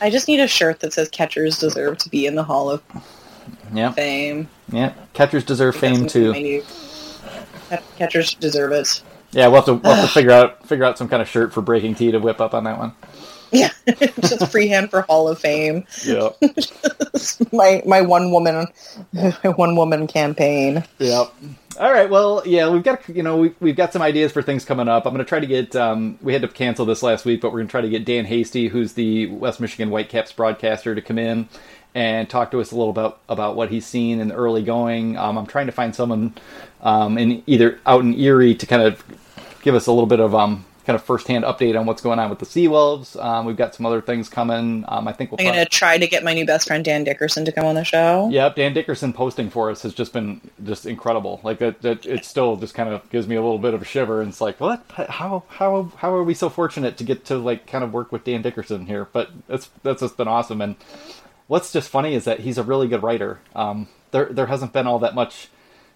[0.00, 2.82] I just need a shirt that says catchers deserve to be in the Hall of
[3.72, 4.48] Yeah, Fame.
[4.72, 4.92] yeah.
[5.12, 6.32] Catchers deserve fame That's gonna be too.
[6.32, 6.62] my new-
[7.70, 9.02] Cat- Catchers deserve it.
[9.34, 11.52] Yeah, we'll have to we'll have to figure out figure out some kind of shirt
[11.52, 12.92] for Breaking T to whip up on that one.
[13.50, 15.84] Yeah, just Freehan for Hall of Fame.
[16.04, 16.30] Yeah,
[17.52, 18.66] my my one woman
[19.12, 20.84] my one woman campaign.
[20.98, 21.34] Yep.
[21.80, 22.08] All right.
[22.08, 25.04] Well, yeah, we've got you know we, we've got some ideas for things coming up.
[25.06, 25.74] I'm going to try to get.
[25.74, 28.04] Um, we had to cancel this last week, but we're going to try to get
[28.04, 31.48] Dan Hasty, who's the West Michigan Whitecaps broadcaster, to come in
[31.94, 35.16] and talk to us a little about about what he's seen in the early going.
[35.16, 36.34] Um, I'm trying to find someone
[36.82, 39.04] um, in either out in Erie to kind of
[39.64, 42.28] give us a little bit of um, kind of firsthand update on what's going on
[42.28, 43.16] with the Sea Wolves.
[43.16, 44.84] Um, we've got some other things coming.
[44.86, 45.40] Um, I think we'll.
[45.40, 47.84] I'm gonna try to get my new best friend Dan Dickerson to come on the
[47.84, 48.28] show.
[48.30, 51.40] Yep, Dan Dickerson posting for us has just been just incredible.
[51.42, 53.86] Like that, that it still just kind of gives me a little bit of a
[53.86, 54.20] shiver.
[54.20, 54.84] And it's like, what?
[54.90, 58.24] How how how are we so fortunate to get to like kind of work with
[58.24, 59.08] Dan Dickerson here?
[59.12, 60.60] But that's that's just been awesome.
[60.60, 60.76] And
[61.46, 63.40] what's just funny is that he's a really good writer.
[63.56, 65.48] Um, there there hasn't been all that much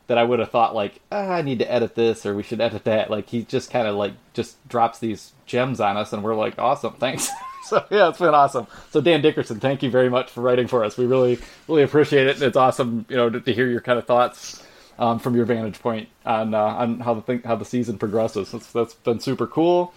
[0.08, 2.60] that I would have thought like ah, I need to edit this or we should
[2.60, 3.10] edit that.
[3.10, 6.58] Like he just kind of like just drops these gems on us, and we're like,
[6.58, 7.30] awesome, thanks.
[7.66, 8.66] so yeah, it's been awesome.
[8.90, 10.96] So Dan Dickerson, thank you very much for writing for us.
[10.98, 13.98] We really really appreciate it, and it's awesome, you know, to, to hear your kind
[13.98, 14.64] of thoughts.
[15.00, 18.50] Um, from your vantage point on uh, on how the thing, how the season progresses,
[18.50, 19.94] that's, that's been super cool.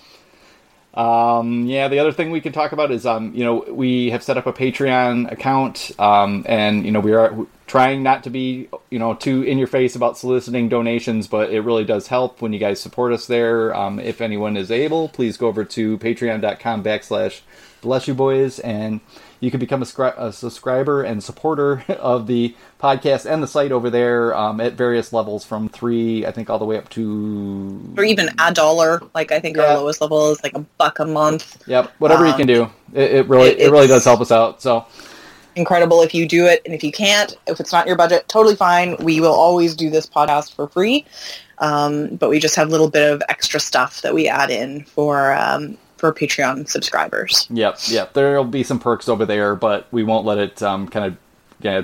[0.94, 4.24] Um, yeah, the other thing we can talk about is, um, you know, we have
[4.24, 8.68] set up a Patreon account, um, and you know, we are trying not to be,
[8.90, 12.52] you know, too in your face about soliciting donations, but it really does help when
[12.52, 13.74] you guys support us there.
[13.74, 17.40] Um, if anyone is able, please go over to patreon.com backslash
[17.82, 19.02] bless you boys and
[19.42, 23.72] you can become a, scri- a, subscriber and supporter of the podcast and the site
[23.72, 27.94] over there um, at various levels from three, I think, all the way up to.
[27.98, 29.02] Or even a dollar.
[29.14, 29.64] Like, I think yeah.
[29.64, 31.62] our lowest level is like a buck a month.
[31.68, 31.92] Yep.
[31.98, 32.70] Whatever um, you can do.
[32.94, 34.62] It, it really, it, it really does help us out.
[34.62, 34.86] So.
[35.56, 36.62] Incredible if you do it.
[36.64, 38.96] And if you can't, if it's not your budget, totally fine.
[38.98, 41.06] We will always do this podcast for free.
[41.58, 44.84] Um, but we just have a little bit of extra stuff that we add in
[44.86, 47.46] for um, for Patreon subscribers.
[47.52, 48.14] Yep, yep.
[48.14, 51.18] There'll be some perks over there, but we won't let it um, kind of
[51.62, 51.84] yeah,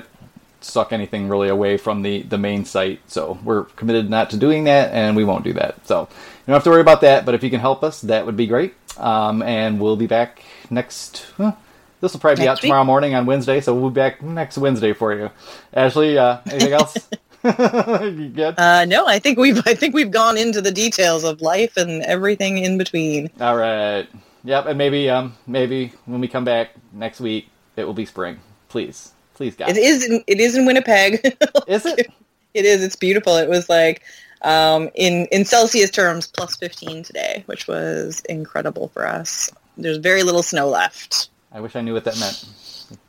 [0.60, 3.00] suck anything really away from the, the main site.
[3.06, 5.86] So we're committed not to doing that, and we won't do that.
[5.86, 6.08] So you
[6.48, 7.24] don't have to worry about that.
[7.24, 8.74] But if you can help us, that would be great.
[8.96, 11.24] Um, and we'll be back next.
[11.36, 11.52] Huh,
[12.00, 14.58] this will probably be next out tomorrow morning on Wednesday, so we'll be back next
[14.58, 15.30] Wednesday for you.
[15.72, 17.08] Ashley, uh, anything else?
[17.44, 22.02] Uh, no, I think we've I think we've gone into the details of life and
[22.02, 23.30] everything in between.
[23.40, 24.08] All right.
[24.44, 28.40] Yep, and maybe um maybe when we come back next week it will be spring.
[28.68, 29.12] Please.
[29.34, 29.70] Please guys.
[29.70, 31.20] It is in, it is in Winnipeg.
[31.68, 32.10] is it?
[32.54, 32.82] it is.
[32.82, 33.36] It's beautiful.
[33.36, 34.02] It was like
[34.42, 39.50] um in in Celsius terms plus 15 today, which was incredible for us.
[39.76, 41.28] There's very little snow left.
[41.52, 42.44] I wish I knew what that meant.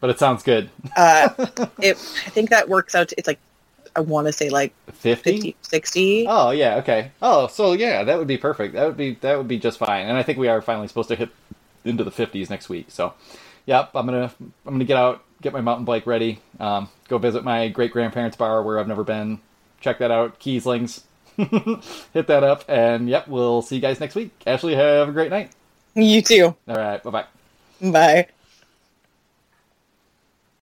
[0.01, 0.69] But it sounds good.
[0.95, 1.29] uh,
[1.81, 1.95] it,
[2.25, 3.09] I think that works out.
[3.09, 3.39] To, it's like
[3.95, 5.03] I want to say like 50?
[5.31, 6.25] 50, 60.
[6.27, 7.11] Oh yeah, okay.
[7.21, 8.73] Oh, so yeah, that would be perfect.
[8.75, 10.07] That would be that would be just fine.
[10.07, 11.29] And I think we are finally supposed to hit
[11.85, 12.87] into the 50s next week.
[12.89, 13.13] So,
[13.65, 17.43] yep, I'm gonna I'm gonna get out, get my mountain bike ready, um, go visit
[17.43, 19.39] my great grandparents' bar where I've never been.
[19.81, 21.03] Check that out, Kieslings.
[22.13, 24.31] hit that up, and yep, we'll see you guys next week.
[24.45, 25.51] Ashley, have a great night.
[25.95, 26.55] You too.
[26.67, 27.25] All right, bye bye.
[27.81, 28.27] Bye.